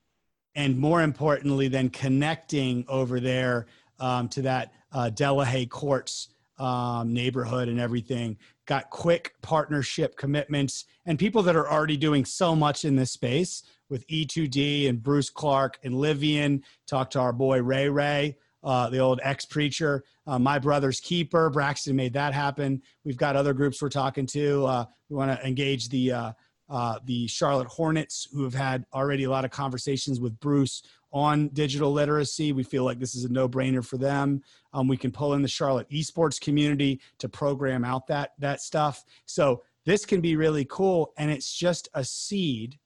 [0.56, 3.68] And more importantly, then connecting over there
[4.00, 6.30] um, to that uh, Dillehay Courts
[6.60, 8.38] um, neighborhood and everything.
[8.66, 13.64] Got quick partnership commitments and people that are already doing so much in this space
[13.90, 16.64] with E2D and Bruce Clark and Livian.
[16.88, 21.50] Talk to our boy Ray Ray uh, the old ex preacher, uh, my brother's keeper.
[21.50, 22.82] Braxton made that happen.
[23.04, 24.66] We've got other groups we're talking to.
[24.66, 26.32] Uh, we want to engage the uh,
[26.70, 30.84] uh, the Charlotte Hornets, who have had already a lot of conversations with Bruce
[31.14, 32.52] on digital literacy.
[32.52, 34.42] We feel like this is a no brainer for them.
[34.74, 39.06] Um, we can pull in the Charlotte esports community to program out that that stuff.
[39.26, 42.78] So this can be really cool, and it's just a seed.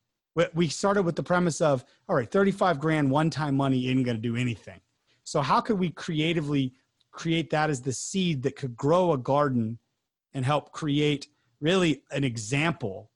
[0.54, 4.16] We started with the premise of all right, 35 grand one time money isn't going
[4.16, 4.80] to do anything
[5.32, 6.74] so how could we creatively
[7.12, 9.80] create that as the seed that could grow a garden
[10.34, 11.30] and help create
[11.62, 13.10] really an example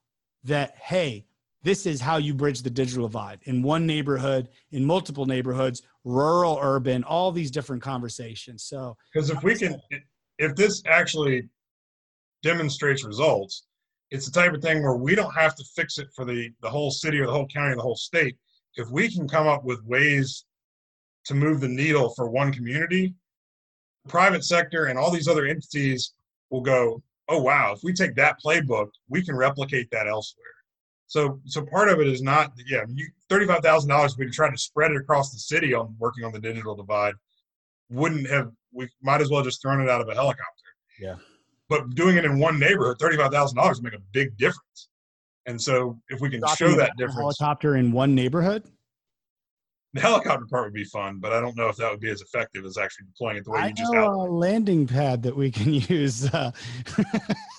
[0.45, 1.25] that hey,
[1.63, 6.57] this is how you bridge the digital divide in one neighborhood, in multiple neighborhoods, rural,
[6.61, 8.63] urban, all these different conversations.
[8.63, 9.75] So because if we can
[10.37, 11.49] if this actually
[12.43, 13.65] demonstrates results,
[14.09, 16.69] it's the type of thing where we don't have to fix it for the the
[16.69, 18.37] whole city or the whole county or the whole state.
[18.75, 20.45] If we can come up with ways
[21.25, 23.13] to move the needle for one community,
[24.07, 26.13] private sector and all these other entities
[26.49, 30.45] will go, oh wow, if we take that playbook, we can replicate that elsewhere.
[31.07, 34.17] So, so part of it is not, yeah, you, thirty-five thousand dollars.
[34.17, 37.13] We tried to spread it across the city on working on the digital divide.
[37.91, 38.51] Wouldn't have.
[38.71, 40.43] We might as well just thrown it out of a helicopter.
[40.99, 41.15] Yeah.
[41.69, 44.89] But doing it in one neighborhood, thirty-five thousand dollars make a big difference.
[45.45, 48.63] And so, if we can show that difference, helicopter in one neighborhood.
[49.95, 52.19] The helicopter part would be fun, but I don't know if that would be as
[52.19, 55.33] effective as actually deploying it the way I you just know a landing pad that
[55.33, 56.25] we can use.
[56.33, 56.51] Uh...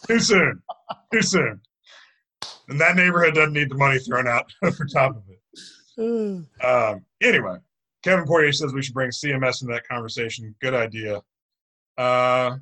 [0.07, 0.62] Too soon.
[1.11, 1.62] Too soon.
[2.68, 6.45] And that neighborhood doesn't need the money thrown out for top of it.
[6.62, 7.57] um, anyway,
[8.05, 10.55] Kevin Poirier says we should bring CMS into that conversation.
[10.61, 11.22] Good idea.
[11.97, 12.59] Uh,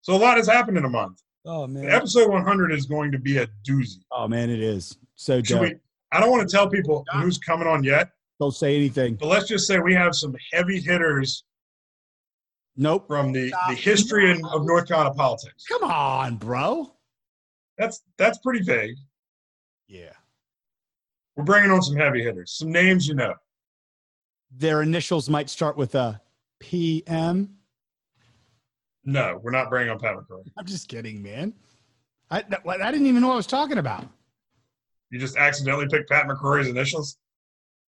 [0.00, 1.20] so a lot has happened in a month.
[1.44, 1.90] Oh man!
[1.90, 3.98] Episode 100 is going to be a doozy.
[4.10, 5.42] Oh man, it is so.
[5.42, 5.74] Should We,
[6.10, 8.08] I don't want to tell people who's coming on yet
[8.40, 9.14] don't say anything.
[9.14, 11.44] But let's just say we have some heavy hitters.
[12.76, 13.06] Nope.
[13.06, 15.64] From the, the history in, of North Carolina politics.
[15.68, 16.92] Come on, bro.
[17.78, 18.96] That's that's pretty vague.
[19.86, 20.12] Yeah.
[21.36, 23.34] We're bringing on some heavy hitters, some names you know.
[24.56, 26.20] Their initials might start with a
[26.60, 27.56] PM.
[29.04, 30.44] No, we're not bringing on Pat McCrory.
[30.56, 31.52] I'm just kidding, man.
[32.30, 34.06] I, I didn't even know what I was talking about.
[35.10, 37.18] You just accidentally picked Pat McCrory's initials?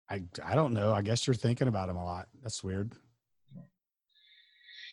[0.10, 0.94] I I don't know.
[0.94, 2.28] I guess you're thinking about him a lot.
[2.44, 2.92] That's weird.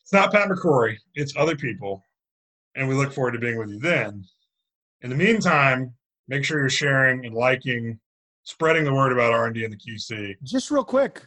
[0.02, 0.96] It's not Pat McCrory.
[1.14, 2.02] It's other people,
[2.74, 4.24] and we look forward to being with you then.
[5.02, 5.92] In the meantime,
[6.28, 7.98] make sure you're sharing and liking,
[8.44, 10.36] spreading the word about R and D and the QC.
[10.42, 11.26] Just real quick,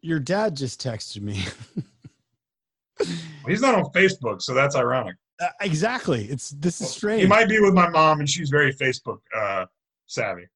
[0.00, 1.44] your dad just texted me.
[3.46, 5.16] he's not on Facebook, so that's ironic.
[5.40, 6.24] Uh, exactly.
[6.24, 7.22] It's this is strange.
[7.22, 9.66] He might be with my mom, and she's very Facebook uh,
[10.06, 10.46] savvy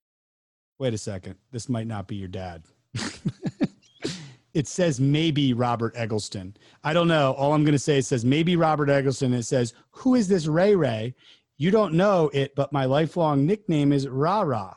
[0.78, 2.64] wait a second, this might not be your dad.
[4.54, 6.56] it says maybe Robert Egleston.
[6.84, 7.32] I don't know.
[7.32, 9.34] All I'm going to say it says maybe Robert Egleston.
[9.34, 11.14] It says, who is this Ray Ray?
[11.58, 14.74] You don't know it, but my lifelong nickname is Ra Ra.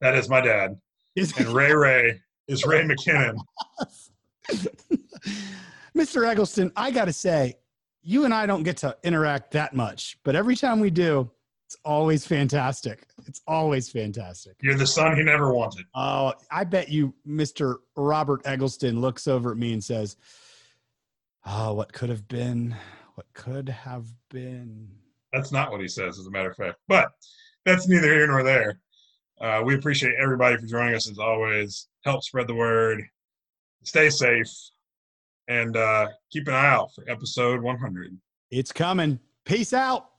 [0.00, 0.78] That is my dad.
[1.16, 3.36] and Ray Ray is Ray McKinnon.
[5.96, 6.26] Mr.
[6.28, 7.56] Egleston, I got to say,
[8.02, 11.30] you and I don't get to interact that much, but every time we do,
[11.66, 13.06] it's always fantastic.
[13.26, 14.56] It's always fantastic.
[14.60, 15.86] You're the son he never wanted.
[15.94, 17.76] Oh, I bet you Mr.
[17.96, 20.16] Robert Egleston looks over at me and says,
[21.46, 22.74] Oh, what could have been?
[23.14, 24.88] What could have been?
[25.32, 26.78] That's not what he says, as a matter of fact.
[26.88, 27.10] But
[27.64, 28.80] that's neither here nor there.
[29.40, 31.88] Uh, we appreciate everybody for joining us as always.
[32.04, 33.02] Help spread the word.
[33.82, 34.48] Stay safe
[35.48, 38.18] and uh, keep an eye out for episode 100.
[38.50, 39.18] It's coming.
[39.44, 40.10] Peace out.